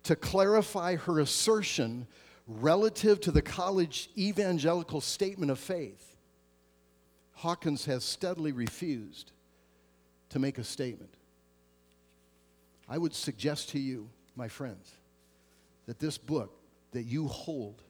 to 0.05 0.15
clarify 0.15 0.95
her 0.95 1.19
assertion 1.19 2.07
relative 2.47 3.21
to 3.23 3.33
the 3.33 3.43
college 3.43 4.11
evangelical 4.17 5.01
statement 5.01 5.51
of 5.51 5.59
faith, 5.59 6.17
Hawkins 7.33 7.85
has 7.87 8.05
steadily 8.05 8.53
refused 8.53 9.33
to 10.29 10.39
make 10.39 10.59
a 10.59 10.63
statement. 10.63 11.13
I 12.89 12.97
would 12.97 13.13
suggest 13.13 13.71
to 13.71 13.81
you, 13.81 14.09
my 14.37 14.47
friends, 14.47 14.89
that 15.87 15.99
this 15.99 16.17
book 16.17 16.55
that 16.93 17.03
you 17.03 17.27
hold 17.27 17.83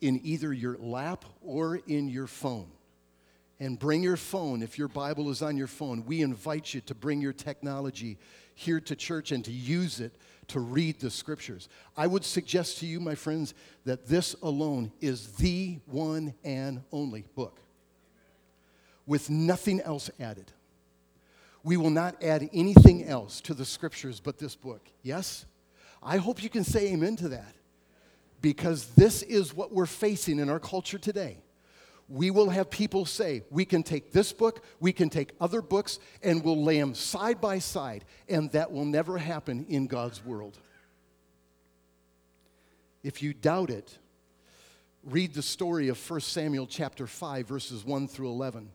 in 0.00 0.18
either 0.24 0.50
your 0.50 0.78
lap 0.78 1.26
or 1.42 1.76
in 1.86 2.08
your 2.08 2.26
phone. 2.26 2.70
And 3.62 3.78
bring 3.78 4.02
your 4.02 4.16
phone, 4.16 4.60
if 4.60 4.76
your 4.76 4.88
Bible 4.88 5.30
is 5.30 5.40
on 5.40 5.56
your 5.56 5.68
phone, 5.68 6.04
we 6.04 6.20
invite 6.20 6.74
you 6.74 6.80
to 6.80 6.96
bring 6.96 7.20
your 7.20 7.32
technology 7.32 8.18
here 8.56 8.80
to 8.80 8.96
church 8.96 9.30
and 9.30 9.44
to 9.44 9.52
use 9.52 10.00
it 10.00 10.16
to 10.48 10.58
read 10.58 10.98
the 10.98 11.10
scriptures. 11.10 11.68
I 11.96 12.08
would 12.08 12.24
suggest 12.24 12.78
to 12.78 12.86
you, 12.86 12.98
my 12.98 13.14
friends, 13.14 13.54
that 13.84 14.08
this 14.08 14.34
alone 14.42 14.90
is 15.00 15.34
the 15.34 15.78
one 15.86 16.34
and 16.42 16.82
only 16.90 17.22
book 17.36 17.60
with 19.06 19.30
nothing 19.30 19.80
else 19.82 20.10
added. 20.18 20.50
We 21.62 21.76
will 21.76 21.90
not 21.90 22.20
add 22.20 22.50
anything 22.52 23.04
else 23.04 23.40
to 23.42 23.54
the 23.54 23.64
scriptures 23.64 24.18
but 24.18 24.38
this 24.38 24.56
book. 24.56 24.84
Yes? 25.04 25.46
I 26.02 26.16
hope 26.16 26.42
you 26.42 26.50
can 26.50 26.64
say 26.64 26.92
amen 26.92 27.14
to 27.18 27.28
that 27.28 27.54
because 28.40 28.88
this 28.96 29.22
is 29.22 29.54
what 29.54 29.72
we're 29.72 29.86
facing 29.86 30.40
in 30.40 30.50
our 30.50 30.58
culture 30.58 30.98
today. 30.98 31.38
We 32.12 32.30
will 32.30 32.50
have 32.50 32.68
people 32.68 33.06
say, 33.06 33.42
we 33.48 33.64
can 33.64 33.82
take 33.82 34.12
this 34.12 34.34
book, 34.34 34.62
we 34.80 34.92
can 34.92 35.08
take 35.08 35.32
other 35.40 35.62
books, 35.62 35.98
and 36.22 36.44
we'll 36.44 36.62
lay 36.62 36.78
them 36.78 36.94
side 36.94 37.40
by 37.40 37.58
side, 37.58 38.04
and 38.28 38.50
that 38.52 38.70
will 38.70 38.84
never 38.84 39.16
happen 39.16 39.64
in 39.70 39.86
God's 39.86 40.22
world. 40.22 40.58
If 43.02 43.22
you 43.22 43.32
doubt 43.32 43.70
it, 43.70 43.96
read 45.02 45.32
the 45.32 45.40
story 45.40 45.88
of 45.88 46.10
1 46.10 46.20
Samuel 46.20 46.66
chapter 46.66 47.06
5, 47.06 47.48
verses 47.48 47.82
1 47.82 48.08
through 48.08 48.28
11, 48.28 48.68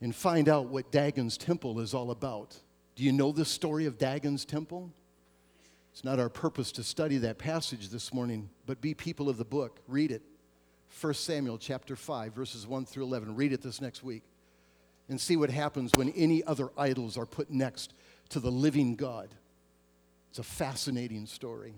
and 0.00 0.12
find 0.12 0.48
out 0.48 0.66
what 0.66 0.90
Dagon's 0.90 1.38
temple 1.38 1.78
is 1.78 1.94
all 1.94 2.10
about. 2.10 2.58
Do 2.96 3.04
you 3.04 3.12
know 3.12 3.30
the 3.30 3.44
story 3.44 3.86
of 3.86 3.96
Dagon's 3.96 4.44
temple? 4.44 4.92
It's 5.92 6.02
not 6.02 6.18
our 6.18 6.28
purpose 6.28 6.72
to 6.72 6.82
study 6.82 7.18
that 7.18 7.38
passage 7.38 7.90
this 7.90 8.12
morning, 8.12 8.50
but 8.66 8.80
be 8.80 8.92
people 8.92 9.28
of 9.28 9.36
the 9.36 9.44
book. 9.44 9.78
Read 9.86 10.10
it. 10.10 10.22
1 10.98 11.12
Samuel 11.14 11.58
chapter 11.58 11.94
5, 11.94 12.32
verses 12.32 12.66
1 12.66 12.86
through 12.86 13.04
11. 13.04 13.36
Read 13.36 13.52
it 13.52 13.60
this 13.60 13.82
next 13.82 14.02
week 14.02 14.22
and 15.08 15.20
see 15.20 15.36
what 15.36 15.50
happens 15.50 15.90
when 15.94 16.08
any 16.10 16.42
other 16.44 16.70
idols 16.78 17.18
are 17.18 17.26
put 17.26 17.50
next 17.50 17.92
to 18.30 18.40
the 18.40 18.50
living 18.50 18.96
God. 18.96 19.28
It's 20.30 20.38
a 20.38 20.42
fascinating 20.42 21.26
story. 21.26 21.74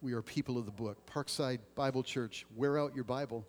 We 0.00 0.14
are 0.14 0.22
people 0.22 0.56
of 0.56 0.64
the 0.64 0.72
book. 0.72 0.96
Parkside 1.06 1.58
Bible 1.74 2.02
Church, 2.02 2.46
wear 2.56 2.78
out 2.78 2.94
your 2.94 3.04
Bible. 3.04 3.46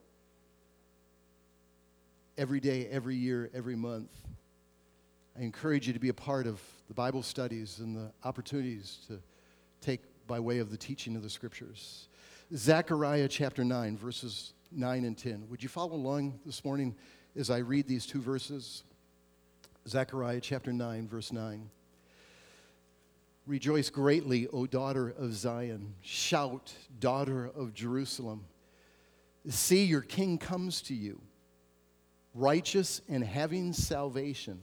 Every 2.38 2.60
day, 2.60 2.88
every 2.88 3.16
year, 3.16 3.50
every 3.54 3.75
month. 3.75 4.10
I 5.40 5.44
encourage 5.44 5.88
you 5.88 5.94
to 5.94 6.00
be 6.00 6.10
a 6.10 6.14
part 6.14 6.48
of 6.48 6.62
the 6.90 6.94
Bible 6.94 7.24
studies 7.24 7.80
and 7.80 7.96
the 7.96 8.12
opportunities 8.25 9.00
to 9.08 9.20
take 9.80 10.02
by 10.28 10.40
way 10.40 10.60
of 10.60 10.70
the 10.70 10.78
teaching 10.78 11.16
of 11.16 11.24
the 11.24 11.30
scriptures. 11.30 12.10
Zechariah 12.54 13.28
chapter 13.28 13.64
9, 13.64 13.98
verses 13.98 14.54
9 14.72 15.06
and 15.06 15.18
10. 15.18 15.50
Would 15.50 15.64
you 15.64 15.70
follow 15.70 15.94
along 15.94 16.40
this 16.46 16.64
morning 16.64 16.96
as 17.36 17.50
I 17.50 17.58
read 17.58 17.88
these 17.88 18.06
two 18.06 18.22
verses? 18.22 18.84
Zechariah 19.88 20.42
chapter 20.42 20.72
9, 20.72 21.08
verse 21.08 21.32
9. 21.32 21.70
Rejoice 23.48 23.90
greatly, 23.90 24.48
O 24.48 24.68
daughter 24.68 25.10
of 25.18 25.34
Zion. 25.34 25.96
Shout, 26.02 26.72
daughter 27.00 27.50
of 27.56 27.74
Jerusalem. 27.74 28.46
See, 29.50 29.84
your 29.86 30.02
king 30.02 30.38
comes 30.38 30.84
to 30.84 30.94
you, 30.94 31.22
righteous 32.36 33.02
and 33.10 33.24
having 33.24 33.74
salvation, 33.74 34.62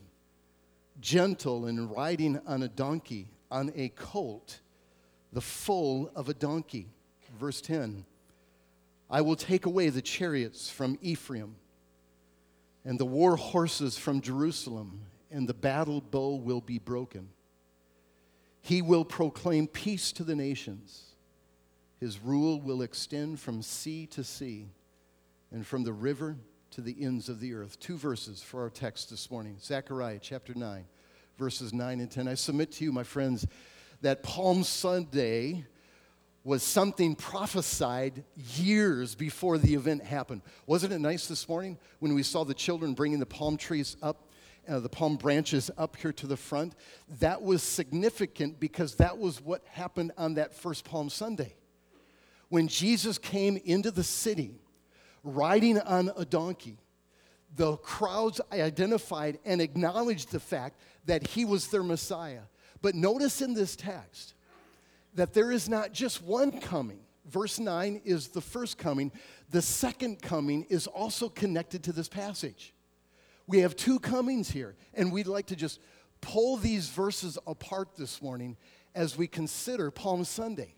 gentle 1.01 1.65
and 1.65 1.91
riding 1.91 2.39
on 2.47 2.63
a 2.63 2.69
donkey, 2.69 3.27
on 3.51 3.73
a 3.75 3.89
colt, 3.89 4.61
the 5.33 5.41
foal 5.41 6.09
of 6.15 6.29
a 6.29 6.33
donkey. 6.33 6.92
Verse 7.43 7.59
10 7.59 8.05
I 9.09 9.19
will 9.19 9.35
take 9.35 9.65
away 9.65 9.89
the 9.89 10.01
chariots 10.01 10.69
from 10.69 10.97
Ephraim 11.01 11.57
and 12.85 12.97
the 12.97 13.05
war 13.05 13.35
horses 13.35 13.97
from 13.97 14.21
Jerusalem, 14.21 15.01
and 15.29 15.45
the 15.45 15.53
battle 15.53 15.99
bow 15.99 16.35
will 16.35 16.61
be 16.61 16.79
broken. 16.79 17.27
He 18.61 18.81
will 18.81 19.03
proclaim 19.03 19.67
peace 19.67 20.13
to 20.13 20.23
the 20.23 20.37
nations. 20.37 21.15
His 21.99 22.17
rule 22.17 22.61
will 22.61 22.81
extend 22.81 23.41
from 23.41 23.61
sea 23.61 24.05
to 24.11 24.23
sea 24.23 24.69
and 25.51 25.67
from 25.67 25.83
the 25.83 25.91
river 25.91 26.37
to 26.71 26.79
the 26.79 26.95
ends 26.97 27.27
of 27.27 27.41
the 27.41 27.55
earth. 27.55 27.77
Two 27.81 27.97
verses 27.97 28.41
for 28.41 28.61
our 28.61 28.69
text 28.69 29.09
this 29.09 29.29
morning 29.29 29.57
Zechariah 29.61 30.19
chapter 30.21 30.53
9, 30.53 30.85
verses 31.37 31.73
9 31.73 31.99
and 31.99 32.09
10. 32.09 32.29
I 32.29 32.35
submit 32.35 32.71
to 32.71 32.85
you, 32.85 32.93
my 32.93 33.03
friends, 33.03 33.45
that 33.99 34.23
Palm 34.23 34.63
Sunday 34.63 35.65
was 36.43 36.61
something 36.61 37.15
prophesied 37.15 38.23
years 38.55 39.15
before 39.15 39.57
the 39.57 39.75
event 39.75 40.03
happened. 40.03 40.41
Wasn't 40.65 40.91
it 40.91 40.99
nice 40.99 41.27
this 41.27 41.47
morning 41.47 41.77
when 41.99 42.13
we 42.13 42.23
saw 42.23 42.43
the 42.43 42.53
children 42.53 42.93
bringing 42.93 43.19
the 43.19 43.25
palm 43.25 43.55
trees 43.55 43.95
up, 44.01 44.29
uh, 44.67 44.79
the 44.79 44.89
palm 44.89 45.15
branches 45.15 45.71
up 45.77 45.95
here 45.95 46.11
to 46.11 46.27
the 46.27 46.35
front? 46.35 46.75
That 47.19 47.41
was 47.41 47.63
significant 47.63 48.59
because 48.59 48.95
that 48.95 49.17
was 49.17 49.41
what 49.41 49.63
happened 49.67 50.11
on 50.17 50.33
that 50.33 50.53
first 50.53 50.83
Palm 50.83 51.09
Sunday. 51.09 51.55
When 52.49 52.67
Jesus 52.67 53.17
came 53.17 53.57
into 53.63 53.89
the 53.89 54.03
city 54.03 54.59
riding 55.23 55.79
on 55.79 56.11
a 56.17 56.25
donkey, 56.25 56.77
the 57.55 57.77
crowds 57.77 58.41
identified 58.51 59.39
and 59.45 59.61
acknowledged 59.61 60.31
the 60.31 60.39
fact 60.39 60.77
that 61.05 61.25
he 61.25 61.45
was 61.45 61.67
their 61.67 61.83
Messiah. 61.83 62.41
But 62.81 62.95
notice 62.95 63.41
in 63.41 63.53
this 63.53 63.75
text, 63.77 64.33
that 65.15 65.33
there 65.33 65.51
is 65.51 65.69
not 65.69 65.93
just 65.93 66.21
one 66.21 66.59
coming. 66.59 66.99
Verse 67.25 67.59
9 67.59 68.01
is 68.03 68.29
the 68.29 68.41
first 68.41 68.77
coming. 68.77 69.11
The 69.49 69.61
second 69.61 70.21
coming 70.21 70.65
is 70.69 70.87
also 70.87 71.29
connected 71.29 71.83
to 71.83 71.91
this 71.91 72.09
passage. 72.09 72.73
We 73.47 73.59
have 73.59 73.75
two 73.75 73.99
comings 73.99 74.49
here, 74.49 74.75
and 74.93 75.11
we'd 75.11 75.27
like 75.27 75.47
to 75.47 75.55
just 75.55 75.79
pull 76.21 76.57
these 76.57 76.89
verses 76.89 77.37
apart 77.45 77.95
this 77.97 78.21
morning 78.21 78.57
as 78.95 79.17
we 79.17 79.27
consider 79.27 79.91
Palm 79.91 80.23
Sunday. 80.23 80.75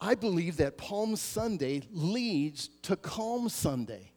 I 0.00 0.14
believe 0.14 0.58
that 0.58 0.78
Palm 0.78 1.16
Sunday 1.16 1.82
leads 1.90 2.68
to 2.82 2.96
Calm 2.96 3.48
Sunday. 3.48 4.12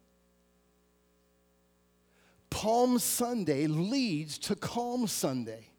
Palm 2.51 2.99
Sunday 2.99 3.65
leads 3.65 4.37
to 4.39 4.55
Calm 4.55 5.07
Sunday. 5.07 5.70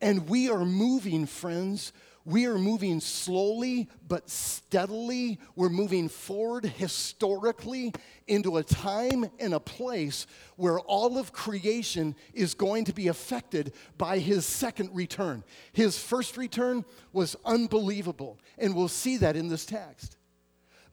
And 0.00 0.28
we 0.28 0.48
are 0.48 0.64
moving, 0.64 1.26
friends. 1.26 1.92
We 2.24 2.46
are 2.46 2.58
moving 2.58 3.00
slowly 3.00 3.88
but 4.06 4.28
steadily. 4.28 5.38
We're 5.56 5.70
moving 5.70 6.08
forward 6.08 6.64
historically 6.64 7.92
into 8.26 8.58
a 8.58 8.62
time 8.62 9.30
and 9.38 9.54
a 9.54 9.60
place 9.60 10.26
where 10.56 10.78
all 10.80 11.18
of 11.18 11.32
creation 11.32 12.14
is 12.34 12.54
going 12.54 12.84
to 12.86 12.92
be 12.92 13.08
affected 13.08 13.72
by 13.96 14.18
his 14.18 14.44
second 14.44 14.94
return. 14.94 15.44
His 15.72 15.98
first 15.98 16.36
return 16.36 16.84
was 17.12 17.36
unbelievable, 17.44 18.38
and 18.58 18.76
we'll 18.76 18.88
see 18.88 19.16
that 19.18 19.36
in 19.36 19.48
this 19.48 19.64
text. 19.64 20.16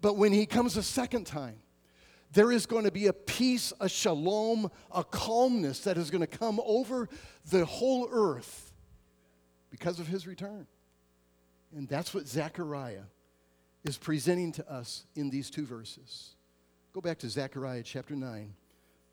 But 0.02 0.18
when 0.18 0.32
he 0.32 0.46
comes 0.46 0.78
a 0.78 0.84
second 0.84 1.26
time, 1.26 1.58
there 2.34 2.52
is 2.52 2.66
going 2.66 2.86
to 2.86 2.92
be 2.92 3.08
a 3.08 3.14
peace, 3.14 3.74
a 3.80 3.90
shalom, 3.90 4.70
a 4.92 5.04
calmness 5.04 5.82
that 5.82 5.98
is 5.98 6.10
going 6.10 6.22
to 6.22 6.28
come 6.28 6.60
over 6.66 7.10
the 7.50 7.66
whole 7.66 8.08
earth 8.12 8.67
because 9.78 10.00
of 10.00 10.08
his 10.08 10.26
return. 10.26 10.68
And 11.76 11.88
that's 11.88 12.14
what 12.14 12.28
Zechariah 12.28 13.04
is 13.84 13.98
presenting 13.98 14.52
to 14.54 14.72
us 14.72 15.06
in 15.16 15.30
these 15.30 15.50
two 15.50 15.66
verses. 15.66 16.36
Go 16.94 17.02
back 17.02 17.20
to 17.20 17.30
Zechariah 17.30 17.84
chapter 17.84 18.16
9, 18.16 18.54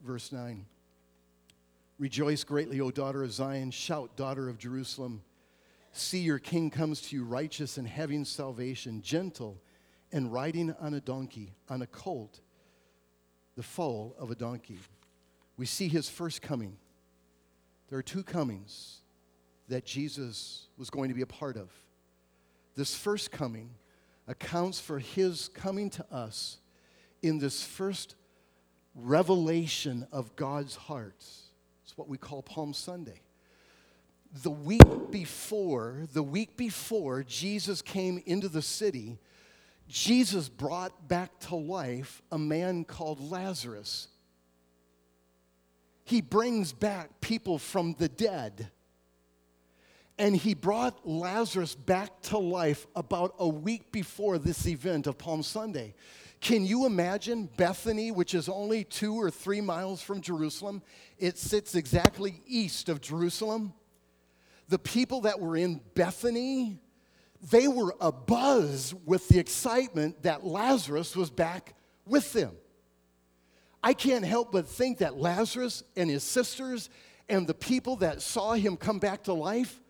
verse 0.00 0.32
9. 0.32 0.64
Rejoice 1.98 2.44
greatly, 2.44 2.80
O 2.80 2.90
daughter 2.90 3.22
of 3.22 3.32
Zion. 3.32 3.70
Shout, 3.70 4.16
daughter 4.16 4.48
of 4.48 4.58
Jerusalem. 4.58 5.22
See, 5.92 6.20
your 6.20 6.38
king 6.38 6.70
comes 6.70 7.00
to 7.02 7.16
you, 7.16 7.24
righteous 7.24 7.76
and 7.76 7.86
having 7.86 8.24
salvation, 8.24 9.00
gentle 9.02 9.60
and 10.12 10.32
riding 10.32 10.74
on 10.80 10.94
a 10.94 11.00
donkey, 11.00 11.54
on 11.68 11.82
a 11.82 11.86
colt, 11.86 12.40
the 13.56 13.62
foal 13.62 14.14
of 14.18 14.30
a 14.30 14.34
donkey. 14.34 14.78
We 15.56 15.66
see 15.66 15.88
his 15.88 16.08
first 16.08 16.42
coming. 16.42 16.76
There 17.88 17.98
are 17.98 18.02
two 18.02 18.24
comings 18.24 19.02
that 19.68 19.84
Jesus 19.84 20.68
was 20.76 20.90
going 20.90 21.08
to 21.08 21.14
be 21.14 21.22
a 21.22 21.26
part 21.26 21.56
of. 21.56 21.70
This 22.76 22.94
first 22.94 23.30
coming 23.30 23.70
accounts 24.26 24.80
for 24.80 24.98
his 24.98 25.48
coming 25.48 25.90
to 25.90 26.04
us 26.12 26.58
in 27.22 27.38
this 27.38 27.62
first 27.62 28.16
revelation 28.94 30.06
of 30.12 30.34
God's 30.36 30.76
heart. 30.76 31.24
It's 31.84 31.96
what 31.96 32.08
we 32.08 32.18
call 32.18 32.42
Palm 32.42 32.72
Sunday. 32.72 33.20
The 34.42 34.50
week 34.50 35.10
before, 35.10 36.06
the 36.12 36.22
week 36.22 36.56
before 36.56 37.22
Jesus 37.22 37.82
came 37.82 38.22
into 38.26 38.48
the 38.48 38.62
city, 38.62 39.18
Jesus 39.88 40.48
brought 40.48 41.08
back 41.08 41.38
to 41.40 41.56
life 41.56 42.22
a 42.32 42.38
man 42.38 42.84
called 42.84 43.20
Lazarus. 43.30 44.08
He 46.04 46.20
brings 46.20 46.72
back 46.72 47.20
people 47.20 47.58
from 47.58 47.94
the 47.98 48.08
dead. 48.08 48.70
And 50.18 50.36
he 50.36 50.54
brought 50.54 51.06
Lazarus 51.06 51.74
back 51.74 52.22
to 52.22 52.38
life 52.38 52.86
about 52.94 53.34
a 53.38 53.48
week 53.48 53.90
before 53.90 54.38
this 54.38 54.66
event 54.66 55.06
of 55.06 55.18
Palm 55.18 55.42
Sunday. 55.42 55.94
Can 56.40 56.64
you 56.64 56.86
imagine 56.86 57.48
Bethany, 57.56 58.12
which 58.12 58.34
is 58.34 58.48
only 58.48 58.84
two 58.84 59.14
or 59.14 59.30
three 59.30 59.60
miles 59.60 60.02
from 60.02 60.20
Jerusalem? 60.20 60.82
It 61.18 61.38
sits 61.38 61.74
exactly 61.74 62.42
east 62.46 62.88
of 62.88 63.00
Jerusalem. 63.00 63.72
The 64.68 64.78
people 64.78 65.22
that 65.22 65.40
were 65.40 65.56
in 65.56 65.80
Bethany, 65.94 66.78
they 67.50 67.66
were 67.66 67.92
abuzz 67.94 68.94
with 69.04 69.26
the 69.28 69.38
excitement 69.38 70.22
that 70.22 70.44
Lazarus 70.44 71.16
was 71.16 71.30
back 71.30 71.74
with 72.06 72.32
them. 72.32 72.52
I 73.82 73.94
can't 73.94 74.24
help 74.24 74.52
but 74.52 74.66
think 74.68 74.98
that 74.98 75.16
Lazarus 75.18 75.82
and 75.96 76.08
his 76.08 76.22
sisters 76.22 76.88
and 77.28 77.46
the 77.46 77.54
people 77.54 77.96
that 77.96 78.22
saw 78.22 78.52
him 78.52 78.76
come 78.76 78.98
back 78.98 79.24
to 79.24 79.32
life 79.32 79.80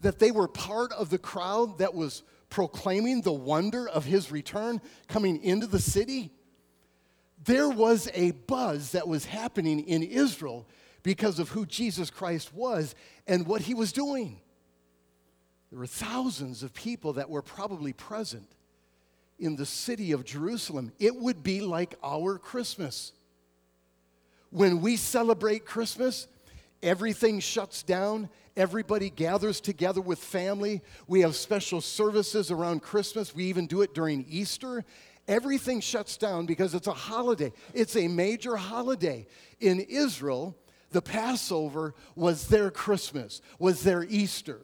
that 0.00 0.18
they 0.18 0.30
were 0.30 0.48
part 0.48 0.92
of 0.92 1.10
the 1.10 1.18
crowd 1.18 1.78
that 1.78 1.94
was 1.94 2.22
proclaiming 2.50 3.22
the 3.22 3.32
wonder 3.32 3.88
of 3.88 4.04
his 4.04 4.30
return 4.30 4.80
coming 5.08 5.42
into 5.42 5.66
the 5.66 5.80
city, 5.80 6.30
there 7.44 7.68
was 7.68 8.08
a 8.14 8.32
buzz 8.32 8.92
that 8.92 9.06
was 9.06 9.24
happening 9.24 9.80
in 9.80 10.02
Israel 10.02 10.66
because 11.02 11.38
of 11.38 11.50
who 11.50 11.66
Jesus 11.66 12.10
Christ 12.10 12.52
was 12.54 12.94
and 13.26 13.46
what 13.46 13.62
he 13.62 13.74
was 13.74 13.92
doing. 13.92 14.40
There 15.70 15.78
were 15.78 15.86
thousands 15.86 16.62
of 16.62 16.72
people 16.72 17.14
that 17.14 17.28
were 17.28 17.42
probably 17.42 17.92
present 17.92 18.48
in 19.38 19.56
the 19.56 19.66
city 19.66 20.12
of 20.12 20.24
Jerusalem. 20.24 20.92
It 20.98 21.14
would 21.14 21.42
be 21.42 21.60
like 21.60 21.94
our 22.02 22.38
Christmas. 22.38 23.12
When 24.50 24.80
we 24.80 24.96
celebrate 24.96 25.66
Christmas, 25.66 26.26
everything 26.82 27.40
shuts 27.40 27.82
down 27.82 28.28
Everybody 28.58 29.08
gathers 29.08 29.60
together 29.60 30.00
with 30.00 30.18
family. 30.18 30.82
We 31.06 31.20
have 31.20 31.36
special 31.36 31.80
services 31.80 32.50
around 32.50 32.82
Christmas. 32.82 33.32
We 33.32 33.44
even 33.44 33.68
do 33.68 33.82
it 33.82 33.94
during 33.94 34.26
Easter. 34.28 34.84
Everything 35.28 35.80
shuts 35.80 36.16
down 36.16 36.44
because 36.44 36.74
it's 36.74 36.88
a 36.88 36.92
holiday. 36.92 37.52
It's 37.72 37.94
a 37.94 38.08
major 38.08 38.56
holiday. 38.56 39.28
In 39.60 39.78
Israel, 39.78 40.56
the 40.90 41.00
Passover 41.00 41.94
was 42.16 42.48
their 42.48 42.72
Christmas, 42.72 43.42
was 43.60 43.84
their 43.84 44.02
Easter. 44.02 44.58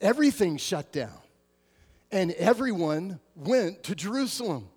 Everything 0.00 0.56
shut 0.56 0.90
down. 0.90 1.20
and 2.10 2.32
everyone 2.32 3.20
went 3.36 3.84
to 3.84 3.94
Jerusalem. 3.94 4.68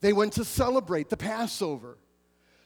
They 0.00 0.12
went 0.12 0.32
to 0.34 0.44
celebrate 0.44 1.10
the 1.10 1.16
Passover, 1.16 1.96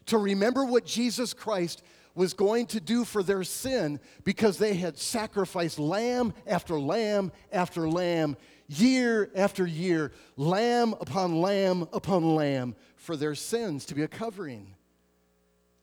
to 0.06 0.16
remember 0.16 0.64
what 0.64 0.87
Jesus 0.87 1.35
Christ 1.35 1.82
was 2.14 2.35
going 2.35 2.66
to 2.66 2.81
do 2.81 3.04
for 3.04 3.23
their 3.23 3.45
sin 3.45 4.00
because 4.25 4.59
they 4.59 4.75
had 4.75 4.99
sacrificed 4.99 5.78
lamb 5.78 6.35
after 6.47 6.78
lamb 6.78 7.33
after 7.50 7.88
lamb, 7.88 8.37
year 8.69 9.31
after 9.35 9.66
year, 9.66 10.12
lamb 10.37 10.95
upon 11.00 11.40
lamb 11.40 11.88
upon 11.92 12.35
lamb 12.35 12.75
for 12.97 13.16
their 13.16 13.35
sins 13.35 13.85
to 13.87 13.95
be 13.95 14.02
a 14.02 14.09
covering. 14.09 14.75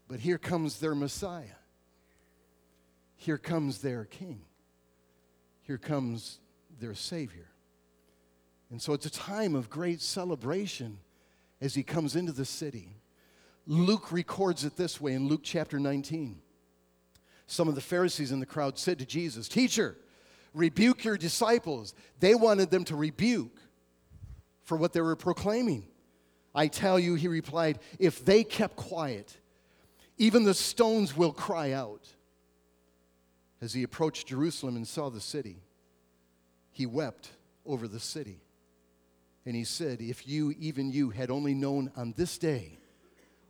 But 0.07 0.19
here 0.19 0.37
comes 0.37 0.79
their 0.79 0.95
Messiah. 0.95 1.45
Here 3.15 3.37
comes 3.37 3.79
their 3.79 4.05
King. 4.05 4.41
Here 5.61 5.77
comes 5.77 6.39
their 6.79 6.95
Savior. 6.95 7.47
And 8.71 8.81
so 8.81 8.93
it's 8.93 9.05
a 9.05 9.11
time 9.11 9.55
of 9.55 9.69
great 9.69 10.01
celebration 10.01 10.99
as 11.59 11.75
he 11.75 11.83
comes 11.83 12.15
into 12.15 12.31
the 12.31 12.45
city. 12.45 12.95
Luke 13.69 14.11
records 14.11 14.65
it 14.65 14.75
this 14.75 14.99
way 14.99 15.13
in 15.13 15.27
Luke 15.27 15.41
chapter 15.43 15.79
19. 15.79 16.41
Some 17.45 17.67
of 17.67 17.75
the 17.75 17.81
Pharisees 17.81 18.31
in 18.31 18.39
the 18.39 18.45
crowd 18.47 18.79
said 18.79 18.97
to 18.97 19.05
Jesus, 19.05 19.47
Teacher, 19.47 19.95
rebuke 20.55 21.03
your 21.03 21.17
disciples. 21.17 21.93
They 22.19 22.33
wanted 22.33 22.71
them 22.71 22.83
to 22.85 22.95
rebuke 22.95 23.55
for 24.63 24.75
what 24.75 24.91
they 24.91 25.01
were 25.01 25.15
proclaiming. 25.15 25.85
I 26.55 26.65
tell 26.65 26.97
you, 26.97 27.13
he 27.13 27.27
replied, 27.27 27.77
if 27.99 28.25
they 28.25 28.43
kept 28.43 28.75
quiet, 28.75 29.37
even 30.17 30.45
the 30.45 30.55
stones 30.55 31.15
will 31.15 31.31
cry 31.31 31.71
out. 31.71 32.07
As 33.61 33.73
he 33.73 33.83
approached 33.83 34.29
Jerusalem 34.29 34.77
and 34.77 34.87
saw 34.87 35.11
the 35.11 35.21
city, 35.21 35.61
he 36.71 36.87
wept 36.87 37.29
over 37.67 37.87
the 37.87 37.99
city. 37.99 38.41
And 39.45 39.55
he 39.55 39.63
said, 39.63 40.01
If 40.01 40.27
you, 40.27 40.55
even 40.57 40.91
you, 40.91 41.11
had 41.11 41.29
only 41.29 41.53
known 41.53 41.91
on 41.95 42.15
this 42.17 42.39
day 42.39 42.78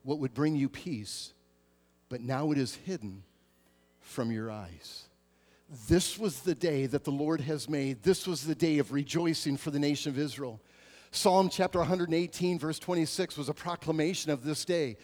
what 0.03 0.19
would 0.19 0.33
bring 0.33 0.55
you 0.55 0.69
peace, 0.69 1.33
but 2.09 2.21
now 2.21 2.51
it 2.51 2.57
is 2.57 2.75
hidden 2.75 3.23
from 4.01 4.31
your 4.31 4.51
eyes. 4.51 5.05
This 5.87 6.17
was 6.17 6.41
the 6.41 6.55
day 6.55 6.87
that 6.87 7.03
the 7.03 7.11
Lord 7.11 7.41
has 7.41 7.69
made. 7.69 8.01
This 8.01 8.25
was 8.25 8.43
the 8.43 8.55
day 8.55 8.79
of 8.79 8.91
rejoicing 8.91 9.55
for 9.57 9.69
the 9.69 9.79
nation 9.79 10.11
of 10.11 10.17
Israel. 10.17 10.59
Psalm 11.11 11.49
chapter 11.49 11.79
118, 11.79 12.57
verse 12.57 12.79
26, 12.79 13.37
was 13.37 13.49
a 13.49 13.53
proclamation 13.53 14.31
of 14.31 14.43
this 14.43 14.65
day. 14.65 14.97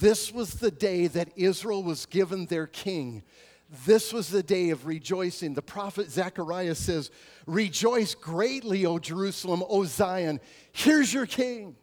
This 0.00 0.32
was 0.32 0.54
the 0.54 0.70
day 0.70 1.06
that 1.08 1.30
Israel 1.36 1.82
was 1.82 2.06
given 2.06 2.46
their 2.46 2.66
king. 2.66 3.22
This 3.86 4.12
was 4.12 4.28
the 4.28 4.42
day 4.42 4.70
of 4.70 4.86
rejoicing. 4.86 5.54
The 5.54 5.62
prophet 5.62 6.10
Zechariah 6.10 6.74
says, 6.74 7.10
Rejoice 7.46 8.14
greatly, 8.14 8.84
O 8.86 8.98
Jerusalem, 8.98 9.62
O 9.68 9.84
Zion. 9.84 10.40
Here's 10.72 11.14
your 11.14 11.26
king. 11.26 11.76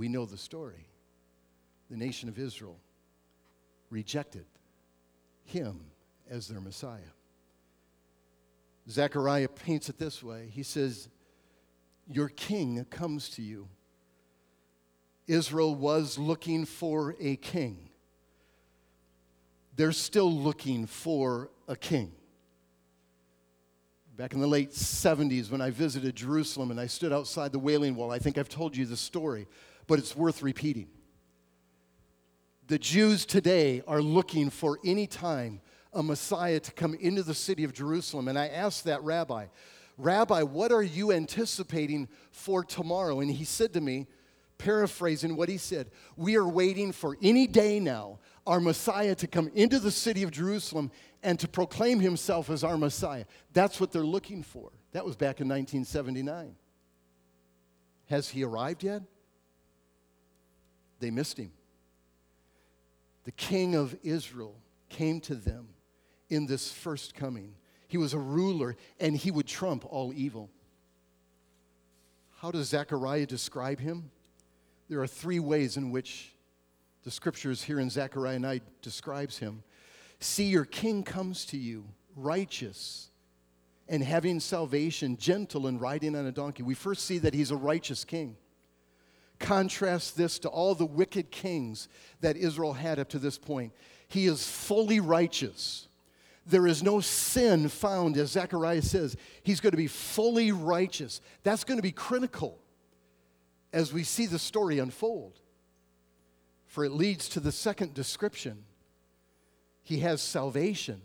We 0.00 0.08
know 0.08 0.24
the 0.24 0.38
story. 0.38 0.86
The 1.90 1.96
nation 1.96 2.30
of 2.30 2.38
Israel 2.38 2.78
rejected 3.90 4.46
him 5.44 5.78
as 6.30 6.48
their 6.48 6.60
Messiah. 6.60 7.12
Zechariah 8.88 9.48
paints 9.48 9.90
it 9.90 9.98
this 9.98 10.22
way 10.22 10.48
He 10.50 10.62
says, 10.62 11.10
Your 12.08 12.30
king 12.30 12.86
comes 12.88 13.28
to 13.30 13.42
you. 13.42 13.68
Israel 15.26 15.74
was 15.74 16.18
looking 16.18 16.64
for 16.64 17.14
a 17.20 17.36
king 17.36 17.90
they're 19.76 19.92
still 19.92 20.30
looking 20.30 20.86
for 20.86 21.50
a 21.66 21.74
king. 21.74 22.12
Back 24.14 24.34
in 24.34 24.40
the 24.40 24.46
late 24.46 24.72
70s, 24.72 25.50
when 25.50 25.62
I 25.62 25.70
visited 25.70 26.14
Jerusalem 26.14 26.70
and 26.70 26.78
I 26.78 26.86
stood 26.86 27.14
outside 27.14 27.52
the 27.52 27.58
Wailing 27.58 27.96
Wall, 27.96 28.10
I 28.10 28.18
think 28.18 28.36
I've 28.36 28.50
told 28.50 28.76
you 28.76 28.84
the 28.84 28.96
story, 28.96 29.46
but 29.90 29.98
it's 29.98 30.14
worth 30.14 30.40
repeating. 30.40 30.86
The 32.68 32.78
Jews 32.78 33.26
today 33.26 33.82
are 33.88 34.00
looking 34.00 34.48
for 34.48 34.78
any 34.84 35.08
time 35.08 35.60
a 35.92 36.00
Messiah 36.00 36.60
to 36.60 36.70
come 36.70 36.94
into 36.94 37.24
the 37.24 37.34
city 37.34 37.64
of 37.64 37.72
Jerusalem. 37.72 38.28
And 38.28 38.38
I 38.38 38.46
asked 38.46 38.84
that 38.84 39.02
rabbi, 39.02 39.46
Rabbi, 39.98 40.42
what 40.42 40.70
are 40.70 40.84
you 40.84 41.10
anticipating 41.10 42.06
for 42.30 42.62
tomorrow? 42.62 43.18
And 43.18 43.28
he 43.32 43.42
said 43.42 43.72
to 43.72 43.80
me, 43.80 44.06
paraphrasing 44.58 45.34
what 45.34 45.48
he 45.48 45.58
said, 45.58 45.90
We 46.16 46.36
are 46.36 46.46
waiting 46.46 46.92
for 46.92 47.18
any 47.20 47.48
day 47.48 47.80
now 47.80 48.20
our 48.46 48.60
Messiah 48.60 49.16
to 49.16 49.26
come 49.26 49.50
into 49.56 49.80
the 49.80 49.90
city 49.90 50.22
of 50.22 50.30
Jerusalem 50.30 50.92
and 51.24 51.36
to 51.40 51.48
proclaim 51.48 51.98
himself 51.98 52.48
as 52.48 52.62
our 52.62 52.78
Messiah. 52.78 53.24
That's 53.54 53.80
what 53.80 53.90
they're 53.90 54.02
looking 54.02 54.44
for. 54.44 54.70
That 54.92 55.04
was 55.04 55.16
back 55.16 55.40
in 55.40 55.48
1979. 55.48 56.54
Has 58.06 58.28
he 58.28 58.44
arrived 58.44 58.84
yet? 58.84 59.02
They 61.00 61.10
missed 61.10 61.38
him. 61.38 61.52
The 63.24 63.32
king 63.32 63.74
of 63.74 63.96
Israel 64.02 64.54
came 64.88 65.20
to 65.22 65.34
them 65.34 65.68
in 66.28 66.46
this 66.46 66.70
first 66.70 67.14
coming. 67.14 67.54
He 67.88 67.98
was 67.98 68.14
a 68.14 68.18
ruler 68.18 68.76
and 68.98 69.16
he 69.16 69.30
would 69.30 69.46
trump 69.46 69.84
all 69.88 70.12
evil. 70.14 70.50
How 72.38 72.50
does 72.50 72.68
Zechariah 72.68 73.26
describe 73.26 73.80
him? 73.80 74.10
There 74.88 75.00
are 75.00 75.06
three 75.06 75.40
ways 75.40 75.76
in 75.76 75.90
which 75.90 76.32
the 77.02 77.10
scriptures 77.10 77.62
here 77.62 77.80
in 77.80 77.90
Zechariah 77.90 78.38
9 78.38 78.60
describes 78.82 79.38
him. 79.38 79.62
See, 80.20 80.44
your 80.44 80.64
king 80.64 81.02
comes 81.02 81.44
to 81.46 81.58
you, 81.58 81.84
righteous 82.16 83.10
and 83.90 84.04
having 84.04 84.38
salvation, 84.38 85.16
gentle 85.16 85.66
and 85.66 85.80
riding 85.80 86.14
on 86.14 86.24
a 86.24 86.32
donkey. 86.32 86.62
We 86.62 86.74
first 86.74 87.04
see 87.04 87.18
that 87.18 87.34
he's 87.34 87.50
a 87.50 87.56
righteous 87.56 88.04
king. 88.04 88.36
Contrast 89.40 90.16
this 90.16 90.38
to 90.38 90.48
all 90.48 90.76
the 90.76 90.86
wicked 90.86 91.32
kings 91.32 91.88
that 92.20 92.36
Israel 92.36 92.74
had 92.74 93.00
up 93.00 93.08
to 93.08 93.18
this 93.18 93.38
point. 93.38 93.72
He 94.06 94.26
is 94.26 94.46
fully 94.46 95.00
righteous. 95.00 95.88
There 96.46 96.66
is 96.66 96.82
no 96.82 97.00
sin 97.00 97.68
found, 97.68 98.16
as 98.16 98.30
Zechariah 98.30 98.82
says. 98.82 99.16
He's 99.42 99.60
going 99.60 99.72
to 99.72 99.76
be 99.76 99.88
fully 99.88 100.52
righteous. 100.52 101.20
That's 101.42 101.64
going 101.64 101.78
to 101.78 101.82
be 101.82 101.92
critical 101.92 102.58
as 103.72 103.92
we 103.92 104.04
see 104.04 104.26
the 104.26 104.38
story 104.38 104.78
unfold 104.78 105.40
for 106.70 106.84
it 106.84 106.92
leads 106.92 107.28
to 107.30 107.40
the 107.40 107.50
second 107.50 107.94
description. 107.94 108.64
He 109.82 109.98
has 109.98 110.22
salvation. 110.22 111.02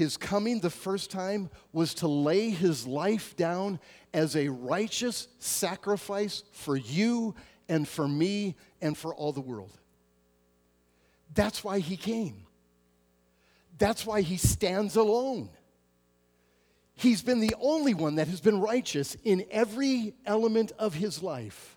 His 0.00 0.16
coming 0.16 0.60
the 0.60 0.70
first 0.70 1.10
time 1.10 1.50
was 1.74 1.92
to 1.96 2.08
lay 2.08 2.48
his 2.48 2.86
life 2.86 3.36
down 3.36 3.78
as 4.14 4.34
a 4.34 4.48
righteous 4.48 5.28
sacrifice 5.40 6.42
for 6.52 6.74
you 6.74 7.34
and 7.68 7.86
for 7.86 8.08
me 8.08 8.56
and 8.80 8.96
for 8.96 9.14
all 9.14 9.30
the 9.32 9.42
world. 9.42 9.78
That's 11.34 11.62
why 11.62 11.80
he 11.80 11.98
came. 11.98 12.46
That's 13.76 14.06
why 14.06 14.22
he 14.22 14.38
stands 14.38 14.96
alone. 14.96 15.50
He's 16.94 17.20
been 17.20 17.40
the 17.40 17.54
only 17.60 17.92
one 17.92 18.14
that 18.14 18.28
has 18.28 18.40
been 18.40 18.58
righteous 18.58 19.18
in 19.22 19.44
every 19.50 20.14
element 20.24 20.72
of 20.78 20.94
his 20.94 21.22
life 21.22 21.76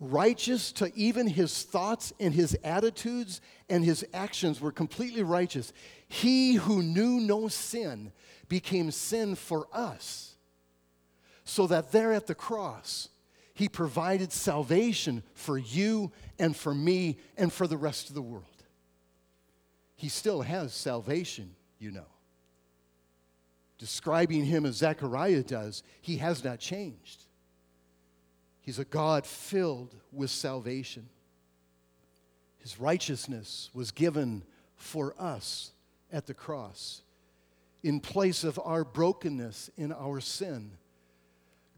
righteous 0.00 0.72
to 0.72 0.92
even 0.94 1.26
his 1.26 1.62
thoughts 1.62 2.12
and 2.20 2.32
his 2.32 2.56
attitudes 2.62 3.40
and 3.68 3.84
his 3.84 4.06
actions 4.14 4.60
were 4.60 4.72
completely 4.72 5.22
righteous. 5.22 5.72
He 6.06 6.54
who 6.54 6.82
knew 6.82 7.20
no 7.20 7.48
sin 7.48 8.12
became 8.48 8.90
sin 8.90 9.34
for 9.34 9.68
us, 9.72 10.34
so 11.44 11.66
that 11.66 11.92
there 11.92 12.12
at 12.12 12.26
the 12.26 12.34
cross, 12.34 13.08
he 13.54 13.68
provided 13.68 14.32
salvation 14.32 15.22
for 15.34 15.58
you 15.58 16.12
and 16.38 16.56
for 16.56 16.74
me 16.74 17.18
and 17.36 17.52
for 17.52 17.66
the 17.66 17.76
rest 17.76 18.08
of 18.08 18.14
the 18.14 18.22
world. 18.22 18.44
He 19.96 20.08
still 20.08 20.42
has 20.42 20.72
salvation, 20.72 21.56
you 21.78 21.90
know. 21.90 22.06
Describing 23.78 24.44
him 24.44 24.64
as 24.64 24.76
Zechariah 24.76 25.42
does, 25.42 25.82
he 26.00 26.18
has 26.18 26.44
not 26.44 26.60
changed. 26.60 27.24
He's 28.68 28.78
a 28.78 28.84
God 28.84 29.24
filled 29.24 29.94
with 30.12 30.28
salvation. 30.28 31.08
His 32.58 32.78
righteousness 32.78 33.70
was 33.72 33.92
given 33.92 34.42
for 34.76 35.14
us 35.18 35.72
at 36.12 36.26
the 36.26 36.34
cross. 36.34 37.00
In 37.82 37.98
place 37.98 38.44
of 38.44 38.60
our 38.62 38.84
brokenness 38.84 39.70
in 39.78 39.90
our 39.90 40.20
sin, 40.20 40.72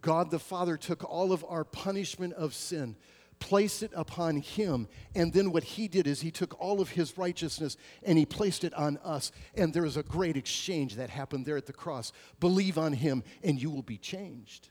God 0.00 0.32
the 0.32 0.40
Father 0.40 0.76
took 0.76 1.08
all 1.08 1.30
of 1.30 1.44
our 1.48 1.62
punishment 1.62 2.32
of 2.32 2.54
sin, 2.54 2.96
placed 3.38 3.84
it 3.84 3.92
upon 3.94 4.38
Him, 4.38 4.88
and 5.14 5.32
then 5.32 5.52
what 5.52 5.62
He 5.62 5.86
did 5.86 6.08
is 6.08 6.22
He 6.22 6.32
took 6.32 6.60
all 6.60 6.80
of 6.80 6.90
His 6.90 7.16
righteousness 7.16 7.76
and 8.02 8.18
He 8.18 8.26
placed 8.26 8.64
it 8.64 8.74
on 8.74 8.96
us. 9.04 9.30
And 9.54 9.72
there 9.72 9.86
is 9.86 9.96
a 9.96 10.02
great 10.02 10.36
exchange 10.36 10.96
that 10.96 11.10
happened 11.10 11.46
there 11.46 11.56
at 11.56 11.66
the 11.66 11.72
cross. 11.72 12.10
Believe 12.40 12.78
on 12.78 12.94
Him, 12.94 13.22
and 13.44 13.62
you 13.62 13.70
will 13.70 13.82
be 13.82 13.96
changed. 13.96 14.70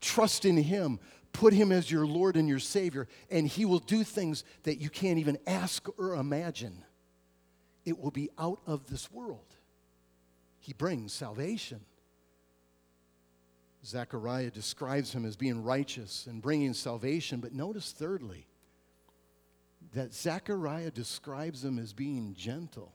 Trust 0.00 0.44
in 0.44 0.56
Him. 0.56 0.98
Put 1.32 1.52
Him 1.52 1.70
as 1.70 1.90
your 1.90 2.06
Lord 2.06 2.36
and 2.36 2.48
your 2.48 2.58
Savior, 2.58 3.06
and 3.30 3.46
He 3.46 3.64
will 3.64 3.78
do 3.78 4.02
things 4.02 4.44
that 4.64 4.80
you 4.80 4.90
can't 4.90 5.18
even 5.18 5.38
ask 5.46 5.88
or 5.98 6.14
imagine. 6.14 6.84
It 7.84 7.98
will 7.98 8.10
be 8.10 8.30
out 8.38 8.60
of 8.66 8.86
this 8.86 9.10
world. 9.10 9.56
he 10.58 10.74
brings 10.74 11.12
salvation. 11.12 11.80
Zechariah 13.84 14.50
describes 14.50 15.12
him 15.12 15.24
as 15.24 15.36
being 15.36 15.62
righteous 15.62 16.26
and 16.26 16.42
bringing 16.42 16.74
salvation, 16.74 17.40
but 17.40 17.54
notice 17.54 17.92
thirdly 17.92 18.46
that 19.94 20.12
Zechariah 20.12 20.90
describes 20.90 21.64
him 21.64 21.78
as 21.78 21.92
being 21.92 22.34
gentle. 22.34 22.92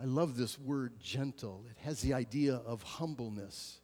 I 0.00 0.04
love 0.04 0.36
this 0.36 0.58
word 0.58 0.94
gentle. 1.00 1.64
It 1.70 1.76
has 1.84 2.00
the 2.00 2.14
idea 2.14 2.54
of 2.54 2.82
humbleness. 2.82 3.80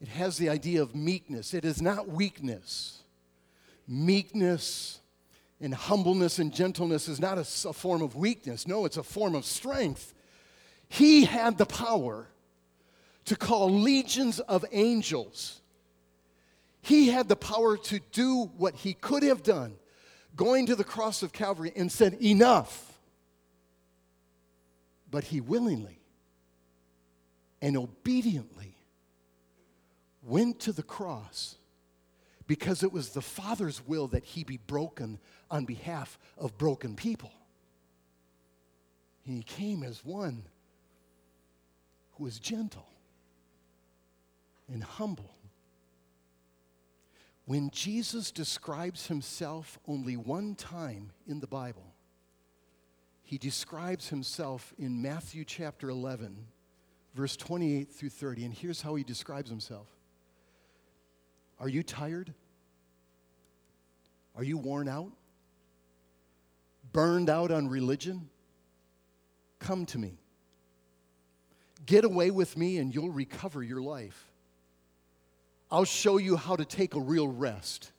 It 0.00 0.08
has 0.08 0.38
the 0.38 0.48
idea 0.48 0.82
of 0.82 0.94
meekness. 0.94 1.52
It 1.52 1.64
is 1.64 1.82
not 1.82 2.08
weakness. 2.08 3.02
Meekness 3.86 5.00
and 5.60 5.74
humbleness 5.74 6.38
and 6.38 6.54
gentleness 6.54 7.06
is 7.08 7.20
not 7.20 7.36
a, 7.36 7.68
a, 7.68 7.72
form 7.72 8.00
of 8.00 8.16
weakness. 8.16 8.66
No, 8.66 8.86
it's 8.86 8.96
a 8.96 9.02
form 9.02 9.34
of 9.34 9.44
strength. 9.44 10.14
He 10.88 11.24
had 11.24 11.58
the 11.58 11.66
power 11.66 12.28
to 13.26 13.36
call 13.36 13.70
legions 13.70 14.40
of 14.40 14.64
angels. 14.72 15.60
He 16.80 17.08
had 17.08 17.28
the 17.28 17.36
power 17.36 17.76
to 17.76 18.00
do 18.12 18.50
what 18.56 18.74
he 18.74 18.94
could 18.94 19.22
have 19.22 19.42
done, 19.42 19.74
going 20.34 20.66
to 20.66 20.76
the 20.76 20.84
cross 20.84 21.22
of 21.22 21.32
Calvary 21.32 21.72
and 21.76 21.92
said, 21.92 22.14
Enough. 22.22 22.86
But 25.10 25.24
he 25.24 25.40
willingly 25.40 26.00
and 27.60 27.76
obediently 27.76 28.59
went 30.22 30.60
to 30.60 30.72
the 30.72 30.82
cross 30.82 31.56
because 32.46 32.82
it 32.82 32.92
was 32.92 33.10
the 33.10 33.22
Father's 33.22 33.86
will 33.86 34.08
that 34.08 34.24
he 34.24 34.42
be 34.42 34.56
broken 34.56 35.18
on 35.50 35.64
behalf 35.64 36.18
of 36.36 36.58
broken 36.58 36.96
people. 36.96 37.32
He 39.22 39.42
came 39.42 39.82
as 39.82 40.04
one 40.04 40.42
who 42.14 42.24
was 42.24 42.40
gentle 42.40 42.88
and 44.66 44.82
humble. 44.82 45.34
When 47.44 47.70
Jesus 47.70 48.30
describes 48.30 49.06
himself 49.06 49.78
only 49.86 50.16
one 50.16 50.54
time 50.54 51.12
in 51.26 51.40
the 51.40 51.46
Bible, 51.46 51.94
he 53.22 53.38
describes 53.38 54.08
himself 54.08 54.74
in 54.76 55.00
Matthew 55.00 55.44
chapter 55.44 55.88
11, 55.88 56.46
verse 57.14 57.36
28 57.36 57.92
through 57.92 58.08
30. 58.08 58.46
And 58.46 58.54
here's 58.54 58.82
how 58.82 58.96
he 58.96 59.04
describes 59.04 59.50
himself 59.50 59.86
Are 61.60 61.68
you 61.68 61.82
tired? 61.82 62.32
Are 64.34 64.42
you 64.42 64.56
worn 64.56 64.88
out? 64.88 65.12
Burned 66.92 67.28
out 67.28 67.50
on 67.50 67.68
religion? 67.68 68.28
Come 69.58 69.84
to 69.86 69.98
me. 69.98 70.18
Get 71.84 72.04
away 72.04 72.30
with 72.30 72.56
me 72.56 72.78
and 72.78 72.94
you'll 72.94 73.10
recover 73.10 73.62
your 73.62 73.82
life. 73.82 74.26
I'll 75.70 75.84
show 75.84 76.16
you 76.16 76.36
how 76.36 76.56
to 76.56 76.64
take 76.64 76.94
a 76.94 77.00
real 77.00 77.28
rest. 77.28 77.92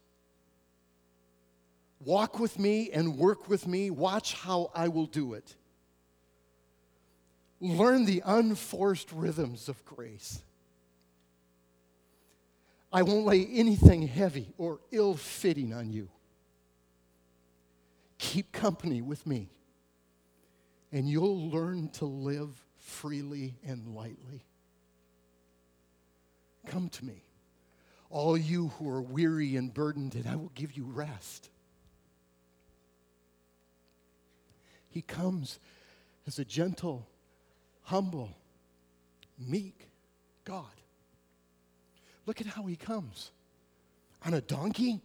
Walk 2.04 2.40
with 2.40 2.58
me 2.58 2.90
and 2.92 3.18
work 3.18 3.48
with 3.48 3.68
me. 3.68 3.92
Watch 3.92 4.34
how 4.34 4.72
I 4.74 4.88
will 4.88 5.06
do 5.06 5.34
it. 5.34 5.56
Learn 7.60 8.06
the 8.06 8.24
unforced 8.26 9.12
rhythms 9.12 9.70
of 9.70 9.86
grace. 9.86 10.42
I 12.94 13.04
won't 13.04 13.26
lay 13.26 13.46
anything 13.46 14.08
heavy 14.08 14.54
or 14.58 14.80
ill 14.92 15.16
fitting 15.16 15.74
on 15.74 15.92
you. 15.92 16.10
Keep 18.18 18.52
company 18.52 19.02
with 19.02 19.26
me, 19.26 19.50
and 20.92 21.10
you'll 21.10 21.50
learn 21.50 21.90
to 21.94 22.06
live 22.06 22.50
freely 22.78 23.56
and 23.66 23.96
lightly. 23.96 24.46
Come 26.68 26.90
to 26.90 27.06
me, 27.06 27.24
all 28.10 28.38
you 28.38 28.68
who 28.78 28.90
are 28.90 29.02
weary 29.02 29.56
and 29.56 29.74
burdened, 29.74 30.16
and 30.16 30.28
I 30.28 30.36
will 30.36 30.52
give 30.54 30.74
you 30.74 30.84
rest. 30.84 31.50
He 34.90 35.02
comes 35.02 35.60
as 36.28 36.38
a 36.38 36.46
gentle, 36.46 37.08
humble, 37.84 38.38
meek 39.40 39.88
God. 40.44 40.81
Look 42.32 42.40
at 42.40 42.48
how 42.48 42.64
he 42.64 42.78
comes 42.78 43.32
on 44.26 44.34
a 44.34 44.40
donkey. 44.40 45.02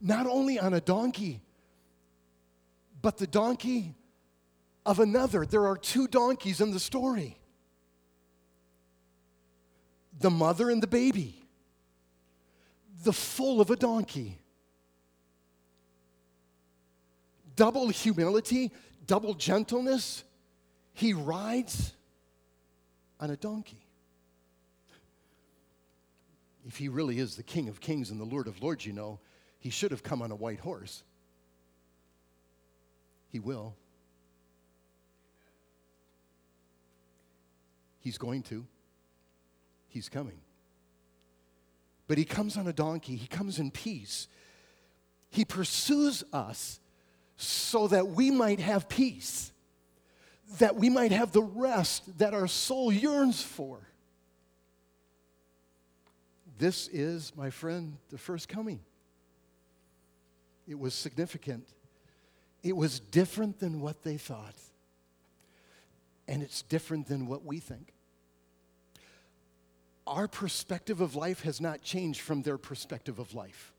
Not 0.00 0.28
only 0.28 0.56
on 0.60 0.72
a 0.72 0.80
donkey, 0.80 1.40
but 3.02 3.18
the 3.18 3.26
donkey 3.26 3.96
of 4.86 5.00
another. 5.00 5.44
There 5.44 5.66
are 5.66 5.76
two 5.76 6.06
donkeys 6.06 6.60
in 6.60 6.70
the 6.70 6.78
story 6.78 7.36
the 10.20 10.30
mother 10.30 10.70
and 10.70 10.80
the 10.80 10.86
baby, 10.86 11.42
the 13.02 13.12
foal 13.12 13.60
of 13.60 13.70
a 13.72 13.76
donkey. 13.76 14.38
double 17.56 17.88
humility, 17.88 18.70
double 19.08 19.34
gentleness. 19.34 20.22
He 20.92 21.14
rides 21.14 21.94
on 23.18 23.28
a 23.28 23.36
donkey. 23.36 23.81
If 26.72 26.78
he 26.78 26.88
really 26.88 27.18
is 27.18 27.36
the 27.36 27.42
King 27.42 27.68
of 27.68 27.80
Kings 27.80 28.10
and 28.10 28.18
the 28.18 28.24
Lord 28.24 28.48
of 28.48 28.62
Lords, 28.62 28.86
you 28.86 28.94
know, 28.94 29.20
he 29.58 29.68
should 29.68 29.90
have 29.90 30.02
come 30.02 30.22
on 30.22 30.30
a 30.30 30.34
white 30.34 30.60
horse. 30.60 31.04
He 33.28 33.40
will. 33.40 33.76
He's 38.00 38.16
going 38.16 38.42
to. 38.44 38.64
He's 39.90 40.08
coming. 40.08 40.40
But 42.08 42.16
he 42.16 42.24
comes 42.24 42.56
on 42.56 42.66
a 42.66 42.72
donkey, 42.72 43.16
he 43.16 43.26
comes 43.26 43.58
in 43.58 43.70
peace. 43.70 44.26
He 45.28 45.44
pursues 45.44 46.24
us 46.32 46.80
so 47.36 47.86
that 47.88 48.08
we 48.08 48.30
might 48.30 48.60
have 48.60 48.88
peace, 48.88 49.52
that 50.58 50.76
we 50.76 50.88
might 50.88 51.12
have 51.12 51.32
the 51.32 51.42
rest 51.42 52.16
that 52.16 52.32
our 52.32 52.46
soul 52.48 52.90
yearns 52.90 53.42
for. 53.42 53.91
This 56.58 56.88
is, 56.88 57.32
my 57.36 57.50
friend, 57.50 57.96
the 58.10 58.18
first 58.18 58.48
coming. 58.48 58.80
It 60.66 60.78
was 60.78 60.94
significant. 60.94 61.66
It 62.62 62.76
was 62.76 63.00
different 63.00 63.58
than 63.58 63.80
what 63.80 64.02
they 64.02 64.16
thought. 64.16 64.54
And 66.28 66.42
it's 66.42 66.62
different 66.62 67.08
than 67.08 67.26
what 67.26 67.44
we 67.44 67.58
think. 67.58 67.92
Our 70.06 70.28
perspective 70.28 71.00
of 71.00 71.16
life 71.16 71.42
has 71.42 71.60
not 71.60 71.82
changed 71.82 72.20
from 72.20 72.42
their 72.42 72.58
perspective 72.58 73.18
of 73.18 73.34
life. 73.34 73.72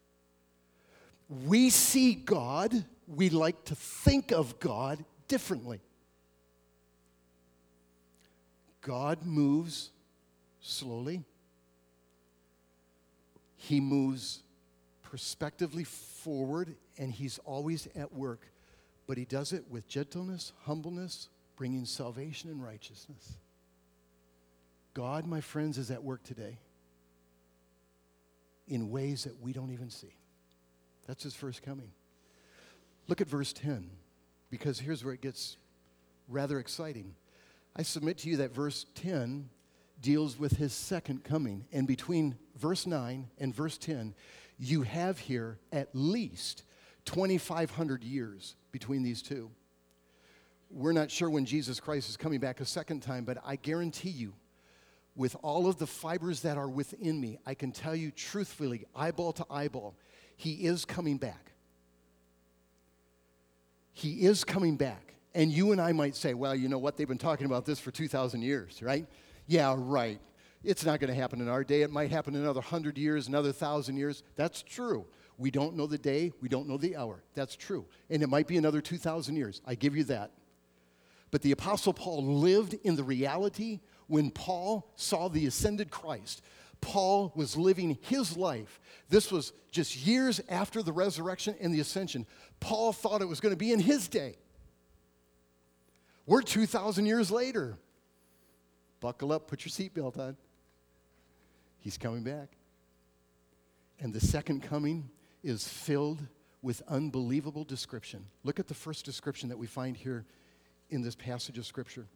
We 1.30 1.70
see 1.70 2.14
God 2.14 2.86
we 3.08 3.30
like 3.30 3.66
to 3.66 3.76
think 3.76 4.32
of 4.32 4.60
God 4.60 5.04
differently. 5.28 5.82
God 8.82 9.26
moves 9.26 9.92
slowly, 10.62 11.24
He 13.64 13.80
moves 13.80 14.44
prospectively 15.04 15.86
forward, 15.86 16.76
and 16.98 17.14
He's 17.14 17.40
always 17.46 17.88
at 17.96 18.12
work. 18.14 18.42
But 19.08 19.18
He 19.18 19.24
does 19.24 19.54
it 19.54 19.64
with 19.70 19.88
gentleness, 19.88 20.52
humbleness, 20.64 21.30
bringing 21.56 21.86
salvation 21.86 22.50
and 22.50 22.62
righteousness. 22.62 23.38
God, 24.94 25.26
my 25.26 25.40
friends, 25.40 25.78
is 25.78 25.92
at 25.92 26.04
work 26.04 26.24
today 26.24 26.58
in 28.68 28.92
ways 28.92 29.24
that 29.24 29.40
we 29.42 29.54
don't 29.54 29.72
even 29.72 29.90
see. 29.90 30.14
That's 31.08 31.24
His 31.24 31.34
first 31.34 31.64
coming. 31.64 31.92
Look 33.08 33.22
at 33.22 33.30
verse 33.30 33.54
10, 33.54 33.90
because 34.50 34.78
here's 34.78 35.06
where 35.06 35.14
it 35.14 35.22
gets 35.22 35.56
rather 36.28 36.60
exciting. 36.60 37.16
I 37.78 37.84
submit 37.84 38.18
to 38.20 38.30
you 38.30 38.36
that 38.38 38.54
verse 38.54 38.86
10 38.96 39.48
deals 40.04 40.38
with 40.38 40.58
his 40.58 40.74
second 40.74 41.24
coming. 41.24 41.66
And 41.72 41.88
between 41.88 42.36
verse 42.56 42.86
9 42.86 43.30
and 43.40 43.56
verse 43.56 43.80
10, 43.80 44.14
you 44.60 44.84
have 44.84 45.18
here 45.18 45.58
at 45.72 45.90
least 45.94 46.64
2,500 47.06 48.04
years 48.04 48.56
between 48.72 49.02
these 49.02 49.24
two. 49.24 49.50
We're 50.70 50.92
not 50.92 51.10
sure 51.10 51.30
when 51.30 51.46
Jesus 51.46 51.80
Christ 51.80 52.10
is 52.10 52.18
coming 52.18 52.40
back 52.40 52.60
a 52.60 52.66
second 52.66 53.02
time, 53.02 53.24
but 53.24 53.38
I 53.44 53.56
guarantee 53.56 54.10
you, 54.10 54.34
with 55.16 55.36
all 55.44 55.68
of 55.68 55.78
the 55.78 55.86
fibers 55.86 56.42
that 56.42 56.58
are 56.58 56.70
within 56.70 57.20
me, 57.22 57.38
I 57.46 57.54
can 57.54 57.72
tell 57.72 57.96
you 57.96 58.10
truthfully, 58.12 58.86
eyeball 58.96 59.34
to 59.34 59.46
eyeball, 59.50 59.96
he 60.36 60.66
is 60.66 60.86
coming 60.86 61.18
back. 61.18 61.52
He 63.92 64.26
is 64.26 64.44
coming 64.44 64.76
back. 64.76 65.14
And 65.36 65.52
you 65.52 65.72
and 65.72 65.80
I 65.80 65.92
might 65.92 66.16
say, 66.16 66.34
well, 66.34 66.56
you 66.56 66.68
know 66.68 66.80
what? 66.80 66.98
They've 66.98 67.08
been 67.08 67.20
talking 67.20 67.46
about 67.46 67.66
this 67.66 67.80
for 67.80 67.92
2,000 67.92 68.42
years, 68.42 68.82
right? 68.82 69.06
Yeah, 69.48 69.76
right. 69.78 70.20
It's 70.64 70.86
not 70.86 71.00
going 71.00 71.14
to 71.14 71.20
happen 71.20 71.42
in 71.42 71.50
our 71.50 71.64
day. 71.64 71.82
It 71.82 71.92
might 71.92 72.10
happen 72.10 72.36
in 72.36 72.42
another 72.42 72.62
100 72.62 72.98
years, 72.98 73.28
another 73.28 73.50
1,000 73.50 73.98
years. 73.98 74.24
That's 74.36 74.64
true. 74.64 75.06
We 75.38 75.52
don't 75.52 75.76
know 75.76 75.88
the 75.88 75.98
day, 75.98 76.32
we 76.42 76.48
don't 76.48 76.68
know 76.68 76.78
the 76.78 76.96
hour. 76.96 77.24
That's 77.34 77.56
true. 77.56 77.86
And 78.10 78.22
it 78.24 78.30
might 78.30 78.48
be 78.48 78.58
another 78.58 78.82
2,000 78.82 79.36
years. 79.36 79.62
I 79.66 79.76
give 79.76 79.96
you 79.96 80.04
that. 80.06 80.32
But 81.32 81.42
the 81.42 81.52
Apostle 81.52 81.94
Paul 81.94 82.24
lived 82.24 82.76
in 82.84 82.96
the 82.96 83.04
reality 83.04 83.80
when 84.08 84.30
Paul 84.30 84.92
saw 84.96 85.28
the 85.30 85.48
ascended 85.48 85.90
Christ. 85.90 86.44
Paul 86.80 87.34
was 87.36 87.58
living 87.58 87.98
his 88.02 88.38
life. 88.38 88.80
This 89.10 89.32
was 89.32 89.54
just 89.72 90.06
years 90.06 90.40
after 90.50 90.84
the 90.84 90.94
resurrection 90.94 91.56
and 91.60 91.74
the 91.74 91.80
ascension. 91.80 92.28
Paul 92.60 92.94
thought 92.94 93.22
it 93.22 93.28
was 93.28 93.40
going 93.40 93.54
to 93.54 93.58
be 93.58 93.72
in 93.72 93.80
his 93.80 94.08
day. 94.08 94.36
We're 96.26 96.42
2,000 96.42 97.06
years 97.06 97.32
later. 97.32 97.80
Buckle 99.04 99.34
up, 99.34 99.50
put 99.50 99.66
your 99.66 99.70
seatbelt 99.70 100.18
on. 100.18 100.38
He's 101.82 101.98
coming 101.98 102.24
back. 102.24 102.56
And 104.00 104.14
the 104.14 104.22
second 104.22 104.64
coming 104.64 105.10
is 105.44 105.68
filled 105.68 106.22
with 106.62 106.82
unbelievable 106.88 107.66
description. 107.66 108.26
Look 108.46 108.62
at 108.62 108.68
the 108.68 108.74
first 108.74 109.04
description 109.04 109.50
that 109.50 109.58
we 109.58 109.68
find 109.68 109.98
here 109.98 110.24
in 110.90 111.02
this 111.02 111.16
passage 111.16 111.58
of 111.58 111.66
Scripture. 111.66 112.08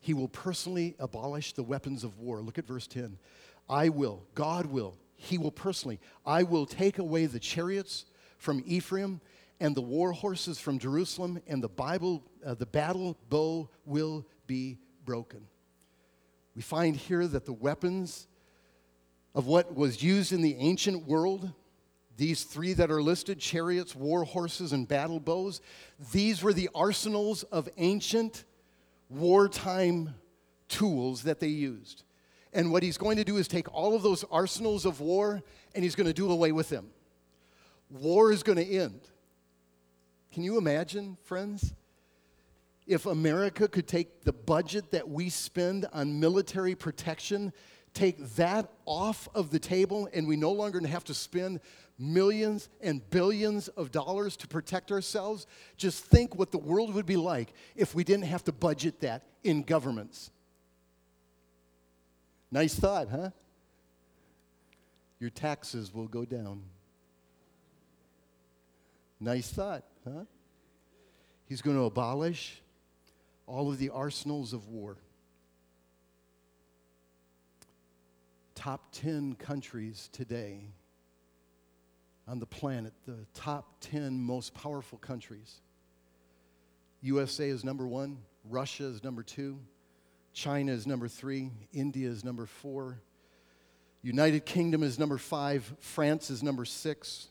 He 0.00 0.14
will 0.14 0.28
personally 0.28 0.96
abolish 0.98 1.52
the 1.52 1.62
weapons 1.62 2.04
of 2.04 2.18
war. 2.18 2.40
Look 2.40 2.56
at 2.56 2.66
verse 2.66 2.86
10. 2.86 3.18
I 3.68 3.90
will, 3.90 4.22
God 4.34 4.64
will, 4.64 4.96
He 5.14 5.36
will 5.36 5.52
personally, 5.52 6.00
I 6.24 6.44
will 6.44 6.64
take 6.64 6.98
away 6.98 7.26
the 7.26 7.38
chariots 7.38 8.06
from 8.38 8.62
Ephraim 8.64 9.20
and 9.60 9.76
the 9.76 9.82
war 9.82 10.12
horses 10.12 10.58
from 10.58 10.78
Jerusalem, 10.78 11.42
and 11.46 11.62
the 11.62 11.68
Bible, 11.68 12.24
uh, 12.46 12.54
the 12.54 12.64
battle 12.64 13.18
bow 13.28 13.68
will 13.84 14.26
be 14.46 14.78
broken. 15.04 15.46
We 16.54 16.62
find 16.62 16.96
here 16.96 17.26
that 17.26 17.46
the 17.46 17.52
weapons 17.52 18.28
of 19.34 19.46
what 19.46 19.74
was 19.74 20.02
used 20.02 20.32
in 20.32 20.42
the 20.42 20.54
ancient 20.56 21.06
world, 21.06 21.50
these 22.16 22.44
three 22.44 22.72
that 22.74 22.90
are 22.90 23.02
listed 23.02 23.40
chariots, 23.40 23.94
war 23.94 24.24
horses, 24.24 24.72
and 24.72 24.86
battle 24.86 25.18
bows 25.18 25.60
these 26.12 26.42
were 26.42 26.52
the 26.52 26.70
arsenals 26.74 27.42
of 27.44 27.68
ancient 27.76 28.44
wartime 29.08 30.14
tools 30.68 31.24
that 31.24 31.40
they 31.40 31.48
used. 31.48 32.04
And 32.52 32.70
what 32.70 32.82
he's 32.82 32.98
going 32.98 33.16
to 33.16 33.24
do 33.24 33.36
is 33.36 33.48
take 33.48 33.72
all 33.72 33.96
of 33.96 34.02
those 34.02 34.24
arsenals 34.30 34.86
of 34.86 35.00
war 35.00 35.42
and 35.74 35.82
he's 35.82 35.96
going 35.96 36.06
to 36.06 36.12
do 36.12 36.30
away 36.30 36.52
with 36.52 36.68
them. 36.68 36.90
War 37.90 38.32
is 38.32 38.42
going 38.42 38.58
to 38.58 38.64
end. 38.64 39.00
Can 40.32 40.44
you 40.44 40.56
imagine, 40.56 41.16
friends? 41.24 41.74
If 42.86 43.06
America 43.06 43.66
could 43.66 43.86
take 43.86 44.24
the 44.24 44.32
budget 44.32 44.90
that 44.90 45.08
we 45.08 45.30
spend 45.30 45.86
on 45.92 46.20
military 46.20 46.74
protection 46.74 47.52
take 47.94 48.18
that 48.34 48.68
off 48.84 49.28
of 49.34 49.50
the 49.50 49.58
table 49.58 50.08
and 50.12 50.26
we 50.26 50.36
no 50.36 50.50
longer 50.50 50.84
have 50.86 51.04
to 51.04 51.14
spend 51.14 51.60
millions 51.96 52.68
and 52.80 53.08
billions 53.10 53.68
of 53.68 53.92
dollars 53.92 54.36
to 54.36 54.48
protect 54.48 54.90
ourselves, 54.90 55.46
just 55.76 56.04
think 56.04 56.34
what 56.34 56.50
the 56.50 56.58
world 56.58 56.92
would 56.92 57.06
be 57.06 57.16
like 57.16 57.54
if 57.76 57.94
we 57.94 58.02
didn't 58.02 58.24
have 58.24 58.42
to 58.44 58.52
budget 58.52 59.00
that 59.00 59.22
in 59.44 59.62
governments. 59.62 60.30
Nice 62.50 62.74
thought, 62.74 63.08
huh? 63.08 63.30
Your 65.20 65.30
taxes 65.30 65.94
will 65.94 66.08
go 66.08 66.24
down. 66.24 66.62
Nice 69.20 69.48
thought, 69.50 69.84
huh? 70.04 70.24
He's 71.46 71.62
going 71.62 71.76
to 71.76 71.84
abolish 71.84 72.60
all 73.46 73.70
of 73.70 73.78
the 73.78 73.90
arsenals 73.90 74.52
of 74.52 74.68
war. 74.68 74.96
top 78.64 78.92
10 78.92 79.34
countries 79.34 80.08
today 80.10 80.70
on 82.26 82.38
the 82.38 82.46
planet, 82.46 82.94
the 83.06 83.26
top 83.34 83.76
10 83.80 84.18
most 84.18 84.54
powerful 84.54 84.96
countries. 84.96 85.60
USA 87.02 87.50
is 87.50 87.62
number 87.62 87.86
one, 87.86 88.16
Russia 88.48 88.84
is 88.84 89.04
number 89.04 89.22
two, 89.22 89.58
China 90.32 90.72
is 90.72 90.86
number 90.86 91.08
three, 91.08 91.50
India 91.74 92.08
is 92.08 92.24
number 92.24 92.46
four, 92.46 93.02
United 94.00 94.46
Kingdom 94.46 94.82
is 94.82 94.98
number 94.98 95.18
five, 95.18 95.70
France 95.80 96.30
is 96.30 96.42
number 96.42 96.64
six, 96.64 97.28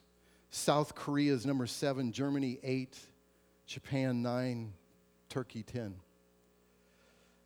South 0.52 0.94
Korea 0.94 1.34
is 1.34 1.48
number 1.48 1.66
seven, 1.66 2.12
Germany 2.12 2.60
eight, 2.62 2.96
Japan 3.66 4.22
nine, 4.22 4.74
Turkey 5.34 5.64
10. 5.64 5.96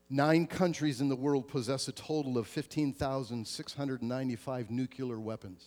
Nine 0.09 0.45
countries 0.45 0.99
in 0.99 1.07
the 1.07 1.15
world 1.15 1.47
possess 1.47 1.87
a 1.87 1.93
total 1.93 2.37
of 2.37 2.45
15,695 2.45 4.69
nuclear 4.69 5.17
weapons. 5.17 5.65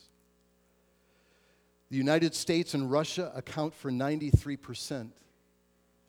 The 1.88 1.96
United 1.96 2.34
States 2.34 2.74
and 2.74 2.90
Russia 2.90 3.32
account 3.34 3.72
for 3.72 3.90
93% 3.90 5.12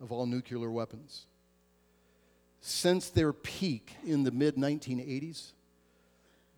of 0.01 0.11
all 0.11 0.25
nuclear 0.25 0.69
weapons. 0.69 1.27
Since 2.59 3.11
their 3.11 3.31
peak 3.31 3.95
in 4.03 4.23
the 4.23 4.31
mid 4.31 4.57
1980s, 4.57 5.53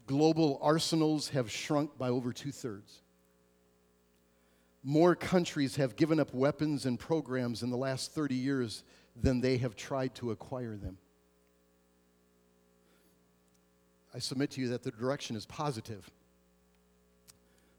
global 0.07 0.57
arsenals 0.63 1.29
have 1.29 1.51
shrunk 1.51 1.95
by 1.95 2.09
over 2.09 2.33
two 2.33 2.51
thirds. 2.51 3.03
More 4.83 5.15
countries 5.15 5.75
have 5.75 5.95
given 5.95 6.19
up 6.19 6.33
weapons 6.33 6.87
and 6.87 6.99
programs 6.99 7.61
in 7.61 7.69
the 7.69 7.77
last 7.77 8.13
30 8.13 8.33
years 8.33 8.83
than 9.15 9.41
they 9.41 9.57
have 9.57 9.75
tried 9.75 10.15
to 10.15 10.31
acquire 10.31 10.75
them. 10.75 10.97
I 14.13 14.19
submit 14.19 14.51
to 14.51 14.61
you 14.61 14.69
that 14.69 14.83
the 14.83 14.91
direction 14.91 15.35
is 15.35 15.45
positive. 15.45 16.09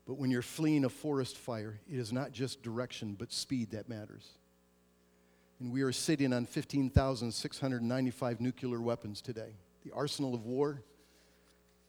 But 0.07 0.19
when 0.19 0.31
you're 0.31 0.43
fleeing 0.43 0.85
a 0.85 0.89
forest 0.89 1.39
fire, 1.39 1.81
it 1.91 1.99
is 1.99 2.13
not 2.13 2.33
just 2.33 2.63
direction, 2.63 3.17
but 3.19 3.33
speed 3.33 3.71
that 3.71 3.89
matters. 3.89 4.29
And 5.61 5.73
we 5.73 5.83
are 5.83 5.93
sitting 5.93 6.33
on 6.33 6.45
15,695 6.47 8.41
nuclear 8.41 8.81
weapons 8.81 9.21
today. 9.21 9.55
The 9.85 9.93
arsenal 9.93 10.35
of 10.35 10.45
war 10.45 10.83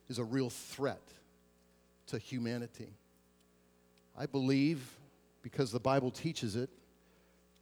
is 0.08 0.20
a 0.20 0.24
real 0.24 0.50
threat 0.50 1.02
to 2.08 2.20
humanity. 2.20 2.94
I 4.18 4.28
believe, 4.28 4.98
because 5.42 5.72
the 5.72 5.80
Bible 5.80 6.12
teaches 6.12 6.56
it, 6.56 6.70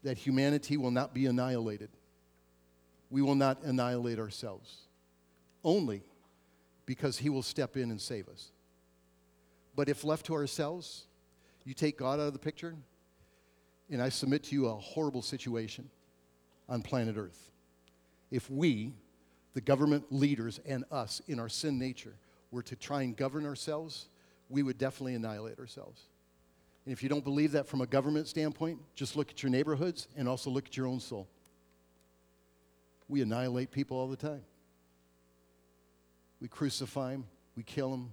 that 0.04 0.18
humanity 0.18 0.78
will 0.78 0.92
not 0.92 1.14
be 1.14 1.26
annihilated. 1.26 1.90
We 3.10 3.22
will 3.22 3.36
not 3.36 3.64
annihilate 3.64 4.20
ourselves. 4.20 4.76
Only 5.64 6.04
because 6.86 7.18
he 7.18 7.30
will 7.30 7.44
step 7.44 7.78
in 7.78 7.90
and 7.90 8.02
save 8.02 8.28
us. 8.28 8.52
But 9.76 9.90
if 9.90 10.04
left 10.04 10.26
to 10.28 10.34
ourselves, 10.34 11.06
you 11.64 11.74
take 11.74 11.98
God 11.98 12.20
out 12.20 12.28
of 12.28 12.34
the 12.34 12.40
picture, 12.40 12.76
and 13.90 14.02
I 14.02 14.10
submit 14.10 14.44
to 14.46 14.56
you 14.56 14.68
a 14.68 14.76
horrible 14.76 15.22
situation 15.22 15.90
on 16.68 16.82
planet 16.82 17.16
Earth. 17.18 17.52
If 18.30 18.50
we, 18.50 18.94
the 19.54 19.62
government 19.62 20.06
leaders, 20.12 20.60
and 20.66 20.84
us 20.92 21.22
in 21.28 21.40
our 21.40 21.50
sin 21.50 21.80
nature, 21.80 22.14
were 22.52 22.64
to 22.64 22.76
try 22.76 23.04
and 23.04 23.16
govern 23.16 23.46
ourselves, 23.46 24.08
we 24.50 24.64
would 24.64 24.78
definitely 24.78 25.16
annihilate 25.16 25.60
ourselves. 25.60 26.02
And 26.86 26.92
if 26.92 27.02
you 27.02 27.10
don't 27.10 27.24
believe 27.24 27.54
that 27.54 27.68
from 27.68 27.82
a 27.82 27.86
government 27.86 28.28
standpoint, 28.28 28.80
just 28.96 29.16
look 29.16 29.30
at 29.30 29.42
your 29.42 29.50
neighborhoods 29.50 30.08
and 30.18 30.28
also 30.28 30.50
look 30.50 30.68
at 30.68 30.76
your 30.76 30.88
own 30.88 31.00
soul. 31.00 31.28
We 33.08 33.22
annihilate 33.22 33.72
people 33.72 33.98
all 33.98 34.08
the 34.08 34.18
time. 34.18 34.44
We 36.42 36.50
crucify 36.50 37.12
them, 37.12 37.26
we 37.56 37.64
kill 37.64 37.90
them, 37.90 38.12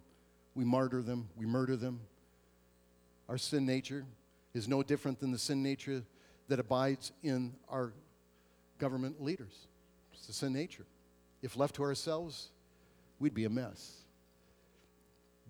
we 0.54 0.64
martyr 0.64 1.02
them, 1.02 1.28
we 1.36 1.46
murder 1.46 1.74
them. 1.74 2.00
Our 3.28 3.38
sin 3.38 3.66
nature 3.66 4.04
is 4.54 4.68
no 4.68 4.84
different 4.84 5.18
than 5.18 5.32
the 5.32 5.38
sin 5.38 5.62
nature 5.62 6.04
that 6.48 6.60
abides 6.60 7.10
in 7.22 7.54
our 7.68 7.92
government 8.78 9.20
leaders. 9.20 9.66
It's 10.12 10.26
the 10.26 10.32
sin 10.32 10.52
nature. 10.52 10.86
If 11.42 11.56
left 11.56 11.76
to 11.76 11.82
ourselves, 11.82 12.50
we'd 13.18 13.34
be 13.34 13.44
a 13.44 13.50
mess. 13.50 13.96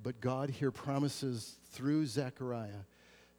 But 0.03 0.21
God 0.21 0.49
here 0.49 0.71
promises 0.71 1.57
through 1.73 2.07
Zechariah 2.07 2.85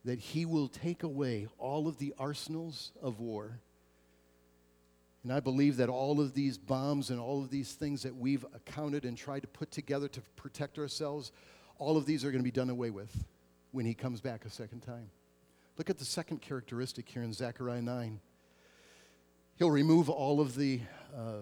that 0.06 0.20
he 0.20 0.46
will 0.46 0.68
take 0.68 1.04
away 1.04 1.48
all 1.58 1.88
of 1.88 1.98
the 1.98 2.14
arsenals 2.18 2.92
of 3.02 3.20
war 3.20 3.60
and 5.24 5.32
I 5.32 5.40
believe 5.40 5.78
that 5.78 5.90
all 5.90 6.20
of 6.20 6.34
these 6.34 6.58
bombs 6.58 7.12
and 7.12 7.20
all 7.20 7.44
of 7.44 7.52
these 7.52 7.74
things 7.74 8.04
that 8.04 8.16
we've 8.16 8.46
accounted 8.56 9.06
and 9.06 9.16
tried 9.16 9.42
to 9.42 9.48
put 9.48 9.72
together 9.72 10.08
to 10.08 10.22
protect 10.36 10.80
ourselves, 10.80 11.32
all 11.78 11.96
of 11.96 12.06
these 12.06 12.26
are 12.26 12.32
going 12.32 12.40
to 12.40 12.44
be 12.44 12.52
done 12.52 12.70
away 12.70 12.90
with 12.90 13.26
when 13.72 13.86
he 13.86 13.94
comes 13.94 14.20
back 14.20 14.46
a 14.46 14.50
second 14.50 14.82
time. 14.82 15.12
Look 15.78 15.90
at 15.90 16.00
the 16.00 16.06
second 16.06 16.42
characteristic 16.42 17.08
here 17.08 17.22
in 17.22 17.34
Zechariah 17.34 17.84
9. 17.84 18.20
He'll 19.58 19.72
remove 19.72 20.10
all 20.10 20.42
of 20.42 20.56
the 20.56 20.82
uh, 21.16 21.42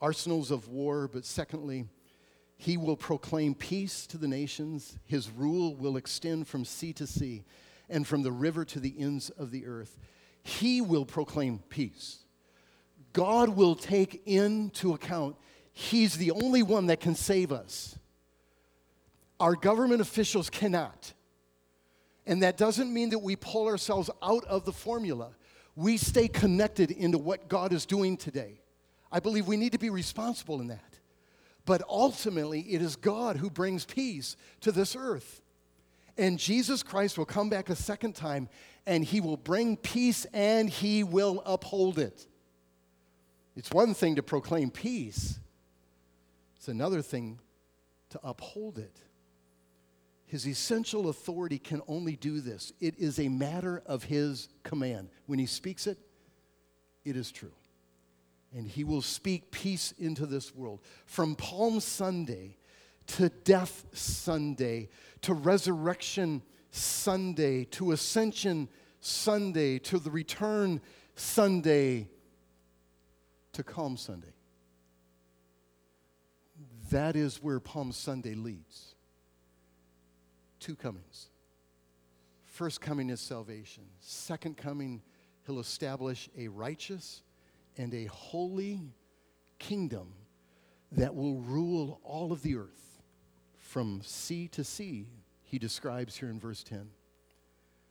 arsenals 0.00 0.52
of 0.52 0.68
war, 0.68 1.08
but 1.12 1.24
secondly, 1.24 1.86
he 2.56 2.76
will 2.76 2.96
proclaim 2.96 3.56
peace 3.56 4.06
to 4.06 4.18
the 4.18 4.28
nations. 4.28 4.98
His 5.04 5.30
rule 5.30 5.74
will 5.74 5.96
extend 5.96 6.46
from 6.46 6.64
sea 6.64 6.92
to 6.94 7.08
sea 7.08 7.44
and 7.88 8.06
from 8.06 8.22
the 8.22 8.32
river 8.32 8.64
to 8.64 8.80
the 8.80 8.94
ends 8.98 9.30
of 9.30 9.50
the 9.50 9.66
earth. 9.66 9.98
He 10.42 10.80
will 10.80 11.04
proclaim 11.04 11.58
peace. 11.68 12.24
God 13.12 13.50
will 13.50 13.74
take 13.74 14.22
into 14.26 14.92
account 14.92 15.36
He's 15.78 16.16
the 16.16 16.30
only 16.30 16.62
one 16.62 16.86
that 16.86 17.00
can 17.00 17.14
save 17.14 17.52
us. 17.52 17.98
Our 19.38 19.54
government 19.54 20.00
officials 20.00 20.48
cannot. 20.48 21.12
And 22.26 22.42
that 22.42 22.56
doesn't 22.56 22.90
mean 22.90 23.10
that 23.10 23.18
we 23.18 23.36
pull 23.36 23.66
ourselves 23.66 24.08
out 24.22 24.46
of 24.46 24.64
the 24.64 24.72
formula. 24.72 25.32
we 25.74 25.98
stay 25.98 26.28
connected 26.28 26.90
into 26.90 27.18
what 27.18 27.48
God 27.48 27.74
is 27.74 27.84
doing 27.84 28.16
today. 28.16 28.62
I 29.12 29.20
believe 29.20 29.46
we 29.46 29.58
need 29.58 29.72
to 29.72 29.78
be 29.78 29.90
responsible 29.90 30.62
in 30.62 30.68
that. 30.68 30.98
But 31.66 31.82
ultimately, 31.90 32.60
it 32.62 32.80
is 32.80 32.96
God 32.96 33.36
who 33.36 33.50
brings 33.50 33.84
peace 33.84 34.34
to 34.62 34.72
this 34.72 34.96
earth. 34.96 35.42
And 36.18 36.38
Jesus 36.38 36.82
Christ 36.82 37.18
will 37.18 37.26
come 37.26 37.50
back 37.50 37.68
a 37.68 37.76
second 37.76 38.14
time 38.14 38.48
and 38.86 39.04
he 39.04 39.20
will 39.20 39.36
bring 39.36 39.76
peace 39.76 40.26
and 40.32 40.70
he 40.70 41.04
will 41.04 41.42
uphold 41.44 41.98
it. 41.98 42.26
It's 43.56 43.70
one 43.70 43.94
thing 43.94 44.16
to 44.16 44.22
proclaim 44.22 44.70
peace, 44.70 45.38
it's 46.56 46.68
another 46.68 47.02
thing 47.02 47.40
to 48.10 48.20
uphold 48.22 48.78
it. 48.78 49.00
His 50.26 50.46
essential 50.46 51.08
authority 51.08 51.58
can 51.58 51.82
only 51.86 52.16
do 52.16 52.40
this. 52.40 52.72
It 52.80 52.98
is 52.98 53.20
a 53.20 53.28
matter 53.28 53.82
of 53.86 54.04
his 54.04 54.48
command. 54.64 55.08
When 55.26 55.38
he 55.38 55.46
speaks 55.46 55.86
it, 55.86 55.98
it 57.04 57.16
is 57.16 57.30
true. 57.30 57.52
And 58.52 58.66
he 58.66 58.82
will 58.82 59.02
speak 59.02 59.52
peace 59.52 59.92
into 59.98 60.26
this 60.26 60.52
world. 60.52 60.80
From 61.04 61.36
Palm 61.36 61.78
Sunday 61.78 62.56
to 63.06 63.28
Death 63.28 63.86
Sunday 63.92 64.88
to 65.22 65.34
Resurrection 65.34 66.42
Sunday 66.70 67.64
to 67.64 67.92
Ascension 67.92 68.68
Sunday 69.00 69.78
to 69.80 69.98
the 69.98 70.10
Return 70.10 70.80
Sunday 71.14 72.08
to 73.52 73.62
Calm 73.62 73.96
Sunday. 73.96 74.34
That 76.90 77.16
is 77.16 77.42
where 77.42 77.60
Palm 77.60 77.92
Sunday 77.92 78.34
leads 78.34 78.94
two 80.60 80.76
comings. 80.76 81.30
First 82.44 82.80
coming 82.80 83.10
is 83.10 83.20
salvation. 83.20 83.84
Second 84.00 84.56
coming, 84.56 85.02
he'll 85.46 85.60
establish 85.60 86.28
a 86.36 86.48
righteous 86.48 87.22
and 87.76 87.92
a 87.92 88.06
holy 88.06 88.80
kingdom 89.58 90.14
that 90.92 91.14
will 91.14 91.40
rule 91.40 92.00
all 92.02 92.32
of 92.32 92.42
the 92.42 92.56
earth 92.56 92.85
from 93.66 94.00
sea 94.02 94.48
to 94.48 94.64
sea, 94.64 95.06
he 95.42 95.58
describes 95.58 96.16
here 96.16 96.30
in 96.30 96.38
verse 96.38 96.62
10. 96.62 96.88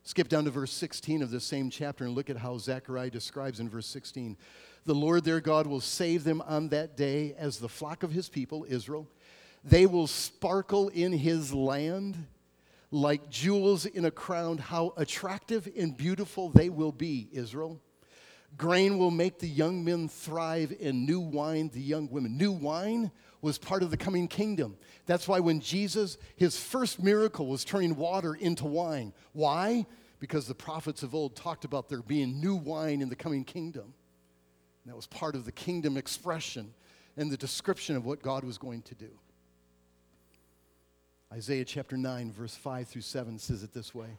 Skip 0.03 0.29
down 0.29 0.45
to 0.45 0.51
verse 0.51 0.71
16 0.71 1.21
of 1.21 1.31
this 1.31 1.43
same 1.43 1.69
chapter 1.69 2.05
and 2.05 2.15
look 2.15 2.29
at 2.29 2.37
how 2.37 2.57
Zechariah 2.57 3.09
describes 3.09 3.59
in 3.59 3.67
verse 3.67 3.87
16. 3.87 4.37
The 4.85 4.95
Lord 4.95 5.23
their 5.23 5.41
God 5.41 5.67
will 5.67 5.81
save 5.81 6.23
them 6.23 6.41
on 6.47 6.69
that 6.69 6.95
day 6.95 7.35
as 7.37 7.57
the 7.57 7.69
flock 7.69 8.03
of 8.03 8.11
his 8.11 8.29
people, 8.29 8.65
Israel. 8.69 9.07
They 9.63 9.85
will 9.85 10.07
sparkle 10.07 10.89
in 10.89 11.11
his 11.11 11.53
land 11.53 12.27
like 12.91 13.29
jewels 13.29 13.85
in 13.85 14.05
a 14.05 14.11
crown, 14.11 14.59
how 14.59 14.93
attractive 14.95 15.67
and 15.77 15.97
beautiful 15.97 16.49
they 16.49 16.69
will 16.69 16.91
be, 16.91 17.27
Israel. 17.31 17.81
Grain 18.57 18.97
will 18.97 19.11
make 19.11 19.39
the 19.39 19.49
young 19.49 19.83
men 19.83 20.07
thrive, 20.07 20.73
and 20.79 21.05
new 21.05 21.19
wine 21.19 21.69
the 21.73 21.81
young 21.81 22.09
women. 22.09 22.37
New 22.37 22.51
wine 22.51 23.11
was 23.45 23.59
part 23.59 23.83
of 23.83 23.91
the 23.91 23.97
coming 23.97 24.27
kingdom. 24.27 24.75
That's 25.05 25.27
why 25.27 25.39
when 25.39 25.59
Jesus, 25.59 26.17
his 26.35 26.57
first 26.57 27.01
miracle 27.01 27.45
was 27.45 27.63
turning 27.63 27.95
water 27.95 28.33
into 28.33 28.65
wine. 28.65 29.13
Why? 29.33 29.85
Because 30.19 30.47
the 30.47 30.55
prophets 30.55 31.03
of 31.03 31.13
old 31.13 31.35
talked 31.35 31.63
about 31.63 31.87
there 31.87 32.01
being 32.01 32.41
new 32.41 32.55
wine 32.55 33.03
in 33.03 33.09
the 33.09 33.15
coming 33.15 33.43
kingdom. 33.43 33.93
And 34.83 34.91
that 34.91 34.95
was 34.95 35.05
part 35.05 35.35
of 35.35 35.45
the 35.45 35.51
kingdom 35.51 35.95
expression 35.95 36.73
and 37.17 37.29
the 37.29 37.37
description 37.37 37.95
of 37.95 38.03
what 38.03 38.23
God 38.23 38.43
was 38.43 38.57
going 38.57 38.81
to 38.81 38.95
do. 38.95 39.11
Isaiah 41.31 41.65
chapter 41.65 41.97
9, 41.97 42.31
verse 42.31 42.55
5 42.55 42.87
through 42.87 43.03
7 43.03 43.37
says 43.37 43.61
it 43.61 43.75
this 43.75 43.93
way 43.93 44.17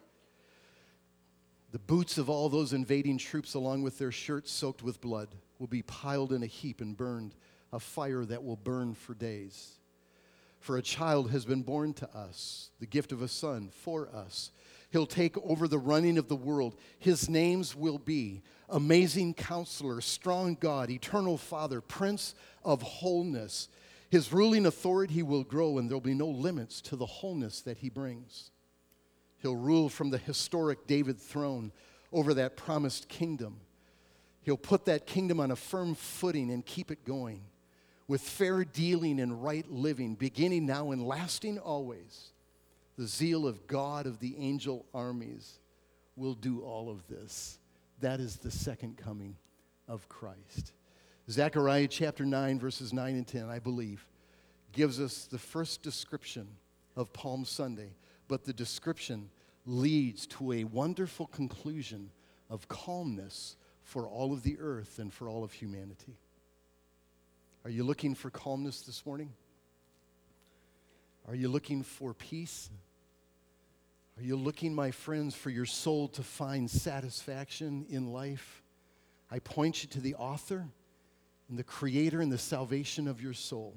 The 1.72 1.80
boots 1.80 2.16
of 2.16 2.30
all 2.30 2.48
those 2.48 2.72
invading 2.72 3.18
troops, 3.18 3.54
along 3.54 3.82
with 3.82 3.98
their 3.98 4.12
shirts 4.12 4.52
soaked 4.52 4.84
with 4.84 5.00
blood, 5.00 5.34
will 5.58 5.66
be 5.66 5.82
piled 5.82 6.32
in 6.32 6.44
a 6.44 6.46
heap 6.46 6.80
and 6.80 6.96
burned, 6.96 7.34
a 7.72 7.80
fire 7.80 8.24
that 8.24 8.44
will 8.44 8.56
burn 8.56 8.94
for 8.94 9.14
days. 9.14 9.76
For 10.60 10.76
a 10.76 10.82
child 10.82 11.30
has 11.30 11.44
been 11.44 11.62
born 11.62 11.92
to 11.94 12.16
us, 12.16 12.70
the 12.80 12.86
gift 12.86 13.12
of 13.12 13.22
a 13.22 13.28
son 13.28 13.68
for 13.68 14.08
us. 14.08 14.50
He'll 14.90 15.06
take 15.06 15.36
over 15.38 15.68
the 15.68 15.78
running 15.78 16.18
of 16.18 16.28
the 16.28 16.36
world. 16.36 16.76
His 16.98 17.28
names 17.28 17.76
will 17.76 17.98
be 17.98 18.42
Amazing 18.68 19.34
Counselor, 19.34 20.00
Strong 20.00 20.56
God, 20.60 20.90
Eternal 20.90 21.38
Father, 21.38 21.80
Prince 21.80 22.34
of 22.64 22.82
Wholeness. 22.82 23.68
His 24.10 24.32
ruling 24.32 24.66
authority 24.66 25.22
will 25.22 25.44
grow, 25.44 25.78
and 25.78 25.88
there'll 25.88 26.00
be 26.00 26.14
no 26.14 26.28
limits 26.28 26.80
to 26.82 26.96
the 26.96 27.06
wholeness 27.06 27.60
that 27.62 27.78
he 27.78 27.88
brings. 27.88 28.50
He'll 29.42 29.56
rule 29.56 29.88
from 29.88 30.10
the 30.10 30.18
historic 30.18 30.86
David 30.86 31.20
throne 31.20 31.72
over 32.12 32.34
that 32.34 32.56
promised 32.56 33.08
kingdom. 33.08 33.60
He'll 34.42 34.56
put 34.56 34.84
that 34.86 35.06
kingdom 35.06 35.40
on 35.40 35.50
a 35.50 35.56
firm 35.56 35.94
footing 35.94 36.50
and 36.50 36.64
keep 36.64 36.90
it 36.90 37.04
going 37.04 37.42
with 38.08 38.20
fair 38.20 38.64
dealing 38.64 39.20
and 39.20 39.42
right 39.42 39.68
living, 39.70 40.14
beginning 40.14 40.66
now 40.66 40.90
and 40.90 41.06
lasting 41.06 41.58
always. 41.58 42.32
The 42.96 43.06
zeal 43.06 43.46
of 43.46 43.66
God 43.66 44.06
of 44.06 44.20
the 44.20 44.36
angel 44.38 44.86
armies 44.94 45.58
will 46.14 46.34
do 46.34 46.62
all 46.62 46.88
of 46.88 47.06
this. 47.08 47.58
That 48.00 48.20
is 48.20 48.36
the 48.36 48.50
second 48.50 48.96
coming 48.96 49.36
of 49.88 50.08
Christ. 50.08 50.72
Zechariah 51.28 51.88
chapter 51.88 52.24
9, 52.24 52.58
verses 52.58 52.92
9 52.92 53.14
and 53.14 53.26
10, 53.26 53.48
I 53.48 53.58
believe, 53.58 54.06
gives 54.72 55.00
us 55.00 55.24
the 55.24 55.38
first 55.38 55.82
description 55.82 56.46
of 56.94 57.12
Palm 57.12 57.44
Sunday, 57.44 57.90
but 58.28 58.44
the 58.44 58.52
description 58.52 59.28
leads 59.66 60.26
to 60.28 60.52
a 60.52 60.64
wonderful 60.64 61.26
conclusion 61.26 62.10
of 62.48 62.68
calmness 62.68 63.56
for 63.82 64.06
all 64.06 64.32
of 64.32 64.42
the 64.42 64.56
earth 64.60 64.98
and 64.98 65.12
for 65.12 65.28
all 65.28 65.42
of 65.42 65.52
humanity. 65.52 66.16
Are 67.66 67.70
you 67.70 67.82
looking 67.82 68.14
for 68.14 68.30
calmness 68.30 68.82
this 68.82 69.04
morning? 69.04 69.32
Are 71.26 71.34
you 71.34 71.48
looking 71.48 71.82
for 71.82 72.14
peace? 72.14 72.70
Are 74.16 74.22
you 74.22 74.36
looking, 74.36 74.72
my 74.72 74.92
friends, 74.92 75.34
for 75.34 75.50
your 75.50 75.66
soul 75.66 76.06
to 76.10 76.22
find 76.22 76.70
satisfaction 76.70 77.84
in 77.90 78.12
life? 78.12 78.62
I 79.32 79.40
point 79.40 79.82
you 79.82 79.88
to 79.88 80.00
the 80.00 80.14
author 80.14 80.64
and 81.48 81.58
the 81.58 81.64
creator 81.64 82.20
and 82.20 82.30
the 82.30 82.38
salvation 82.38 83.08
of 83.08 83.20
your 83.20 83.34
soul. 83.34 83.74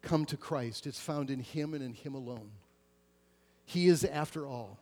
Come 0.00 0.24
to 0.24 0.38
Christ. 0.38 0.86
It's 0.86 0.98
found 0.98 1.28
in 1.28 1.40
Him 1.40 1.74
and 1.74 1.84
in 1.84 1.92
Him 1.92 2.14
alone. 2.14 2.52
He 3.66 3.88
is, 3.88 4.02
after 4.02 4.46
all, 4.46 4.78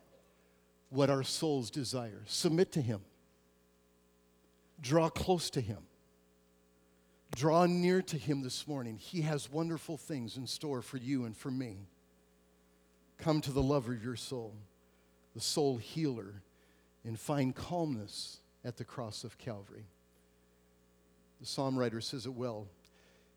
what 0.89 1.09
our 1.09 1.23
souls 1.23 1.69
desire. 1.69 2.21
Submit 2.25 2.71
to 2.71 2.81
Him, 2.81 3.01
draw 4.79 5.09
close 5.09 5.49
to 5.49 5.59
Him. 5.59 5.79
Draw 7.35 7.65
near 7.65 8.01
to 8.03 8.17
Him 8.17 8.41
this 8.41 8.67
morning. 8.67 8.97
He 8.97 9.21
has 9.21 9.51
wonderful 9.51 9.97
things 9.97 10.37
in 10.37 10.45
store 10.45 10.81
for 10.81 10.97
you 10.97 11.25
and 11.25 11.35
for 11.35 11.49
me. 11.49 11.87
Come 13.17 13.41
to 13.41 13.51
the 13.51 13.61
lover 13.61 13.93
of 13.93 14.03
your 14.03 14.15
soul, 14.15 14.53
the 15.33 15.41
soul 15.41 15.77
healer, 15.77 16.43
and 17.03 17.19
find 17.19 17.55
calmness 17.55 18.39
at 18.63 18.77
the 18.77 18.83
cross 18.83 19.23
of 19.23 19.37
Calvary. 19.37 19.85
The 21.39 21.47
psalm 21.47 21.77
writer 21.77 22.01
says 22.01 22.25
it 22.25 22.33
well. 22.33 22.67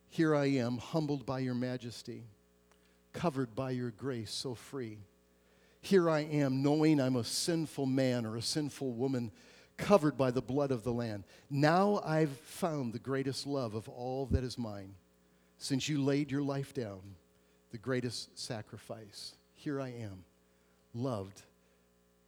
Here 0.09 0.35
I 0.35 0.47
am, 0.47 0.79
humbled 0.79 1.27
by 1.27 1.41
your 1.41 1.55
majesty, 1.55 2.25
covered 3.13 3.55
by 3.55 3.71
your 3.71 3.91
grace 3.91 4.31
so 4.31 4.55
free. 4.55 4.99
Here 5.81 6.11
I 6.11 6.21
am, 6.21 6.63
knowing 6.63 7.01
I'm 7.01 7.17
a 7.17 7.25
sinful 7.25 7.87
man 7.87 8.27
or 8.27 8.37
a 8.37 8.43
sinful 8.43 8.93
woman, 8.93 9.33
covered 9.77 10.17
by 10.17 10.31
the 10.31 10.43
blood 10.43 10.71
of 10.71 10.85
the 10.85 10.93
Lamb. 10.93 11.25
Now 11.51 12.01
I've 12.05 12.37
found 12.39 12.93
the 12.93 12.99
greatest 12.99 13.47
love 13.47 13.75
of 13.75 13.89
all 13.89 14.27
that 14.27 14.45
is 14.45 14.59
mine. 14.59 14.95
Since 15.59 15.89
you 15.89 16.03
laid 16.03 16.31
your 16.31 16.43
life 16.43 16.75
down, 16.75 17.01
the 17.71 17.79
greatest 17.79 18.39
sacrifice. 18.39 19.35
Here 19.55 19.81
I 19.81 19.88
am, 19.88 20.25
loved 20.94 21.42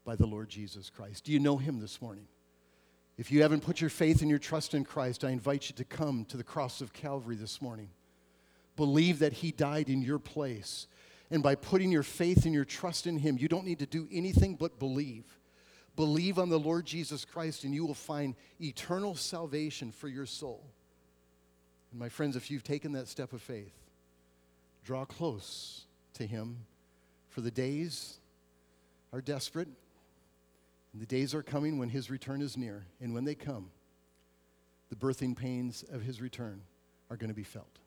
by 0.05 0.17
the 0.17 0.27
Lord 0.27 0.49
Jesus 0.49 0.91
Christ. 0.91 1.25
Do 1.25 1.33
you 1.33 1.39
know 1.39 1.57
him 1.57 1.81
this 1.81 2.01
morning? 2.01 2.27
If 3.19 3.33
you 3.33 3.43
haven't 3.43 3.65
put 3.65 3.81
your 3.81 3.91
faith 3.91 4.21
and 4.21 4.31
your 4.31 4.39
trust 4.39 4.75
in 4.75 4.85
Christ, 4.85 5.25
I 5.25 5.31
invite 5.31 5.69
you 5.69 5.75
to 5.75 5.85
come 5.85 6.25
to 6.27 6.37
the 6.37 6.45
cross 6.45 6.81
of 6.81 6.93
Calvary 6.93 7.35
this 7.35 7.61
morning. 7.61 7.91
Believe 8.77 9.19
that 9.19 9.33
He 9.33 9.51
died 9.51 9.89
in 9.89 10.03
your 10.03 10.21
place. 10.21 10.87
And 11.31 11.43
by 11.43 11.57
putting 11.57 11.91
your 11.91 12.05
faith 12.05 12.45
and 12.45 12.55
your 12.55 12.65
trust 12.65 13.09
in 13.09 13.19
Him, 13.19 13.37
you 13.37 13.49
don't 13.49 13.67
need 13.67 13.81
to 13.81 13.87
do 13.87 14.07
anything 14.13 14.55
but 14.55 14.79
believe. 14.79 15.25
Believe 15.99 16.39
on 16.39 16.49
the 16.49 16.61
Lord 16.61 16.87
Jesus 16.87 17.25
Christ, 17.25 17.65
and 17.65 17.75
you 17.75 17.85
will 17.85 17.93
find 17.93 18.37
eternal 18.61 19.17
salvation 19.17 19.91
for 19.91 20.07
your 20.07 20.27
soul. 20.27 20.65
And 21.91 21.99
my 21.99 22.09
friends, 22.09 22.37
if 22.37 22.53
you've 22.53 22.63
taken 22.63 22.93
that 22.93 23.09
step 23.09 23.33
of 23.33 23.43
faith, 23.43 23.75
draw 24.85 25.05
close 25.05 25.87
to 26.15 26.25
Him, 26.25 26.59
for 27.31 27.41
the 27.41 27.51
days 27.51 28.19
are 29.13 29.21
desperate 29.21 29.67
and 30.93 31.03
the 31.03 31.07
days 31.07 31.35
are 31.35 31.43
coming 31.43 31.79
when 31.79 31.89
his 31.89 32.11
return 32.11 32.41
is 32.41 32.57
near. 32.57 32.87
And 33.01 33.13
when 33.13 33.25
they 33.25 33.35
come, 33.35 33.71
the 34.91 34.97
birthing 34.97 35.37
pains 35.37 35.85
of 35.93 36.03
his 36.03 36.21
return 36.21 36.63
are 37.11 37.17
going 37.17 37.29
to 37.29 37.35
be 37.35 37.43
felt. 37.43 37.79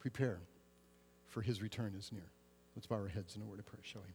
Prepare, 0.00 0.40
for 1.28 1.40
his 1.40 1.62
return 1.62 1.94
is 1.98 2.10
near. 2.12 2.30
Let's 2.74 2.86
bow 2.86 2.96
our 2.96 3.08
heads 3.08 3.36
in 3.36 3.42
a 3.42 3.44
word 3.44 3.58
of 3.58 3.66
prayer, 3.66 3.82
shall 3.84 4.02
we? 4.06 4.12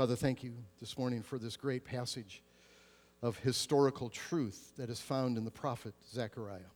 Father, 0.00 0.16
thank 0.16 0.42
you 0.42 0.54
this 0.80 0.96
morning 0.96 1.22
for 1.22 1.36
this 1.36 1.58
great 1.58 1.84
passage 1.84 2.42
of 3.20 3.36
historical 3.36 4.08
truth 4.08 4.72
that 4.78 4.88
is 4.88 4.98
found 4.98 5.36
in 5.36 5.44
the 5.44 5.50
prophet 5.50 5.92
Zechariah. 6.10 6.70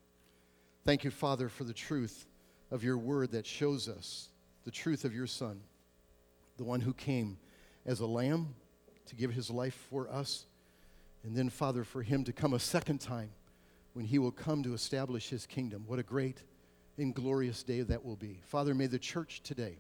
Thank 0.84 1.04
you, 1.04 1.10
Father, 1.10 1.48
for 1.48 1.64
the 1.64 1.72
truth 1.72 2.26
of 2.70 2.84
your 2.84 2.98
word 2.98 3.32
that 3.32 3.46
shows 3.46 3.88
us 3.88 4.28
the 4.66 4.70
truth 4.70 5.06
of 5.06 5.14
your 5.14 5.26
Son, 5.26 5.62
the 6.58 6.64
one 6.64 6.82
who 6.82 6.92
came 6.92 7.38
as 7.86 8.00
a 8.00 8.06
lamb 8.06 8.54
to 9.06 9.16
give 9.16 9.32
his 9.32 9.48
life 9.48 9.86
for 9.88 10.06
us, 10.10 10.44
and 11.22 11.34
then, 11.34 11.48
Father, 11.48 11.82
for 11.82 12.02
him 12.02 12.24
to 12.24 12.32
come 12.34 12.52
a 12.52 12.58
second 12.58 13.00
time 13.00 13.30
when 13.94 14.04
he 14.04 14.18
will 14.18 14.32
come 14.32 14.62
to 14.62 14.74
establish 14.74 15.30
his 15.30 15.46
kingdom. 15.46 15.84
What 15.86 15.98
a 15.98 16.02
great 16.02 16.42
and 16.98 17.14
glorious 17.14 17.62
day 17.62 17.80
that 17.80 18.04
will 18.04 18.16
be. 18.16 18.42
Father, 18.44 18.74
may 18.74 18.86
the 18.86 18.98
church 18.98 19.42
today, 19.42 19.78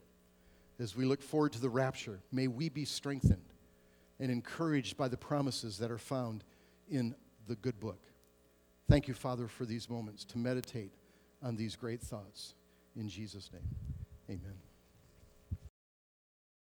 as 0.78 0.96
we 0.96 1.04
look 1.04 1.22
forward 1.22 1.52
to 1.52 1.60
the 1.60 1.68
rapture, 1.68 2.20
may 2.32 2.48
we 2.48 2.68
be 2.68 2.84
strengthened 2.84 3.52
and 4.18 4.30
encouraged 4.30 4.96
by 4.96 5.08
the 5.08 5.16
promises 5.16 5.78
that 5.78 5.90
are 5.90 5.98
found 5.98 6.44
in 6.88 7.14
the 7.46 7.56
good 7.56 7.78
book. 7.80 8.00
Thank 8.88 9.08
you, 9.08 9.14
Father, 9.14 9.48
for 9.48 9.64
these 9.64 9.88
moments 9.88 10.24
to 10.26 10.38
meditate 10.38 10.92
on 11.42 11.56
these 11.56 11.76
great 11.76 12.00
thoughts. 12.00 12.54
In 12.96 13.08
Jesus' 13.08 13.50
name, 13.52 13.68
amen. 14.28 14.63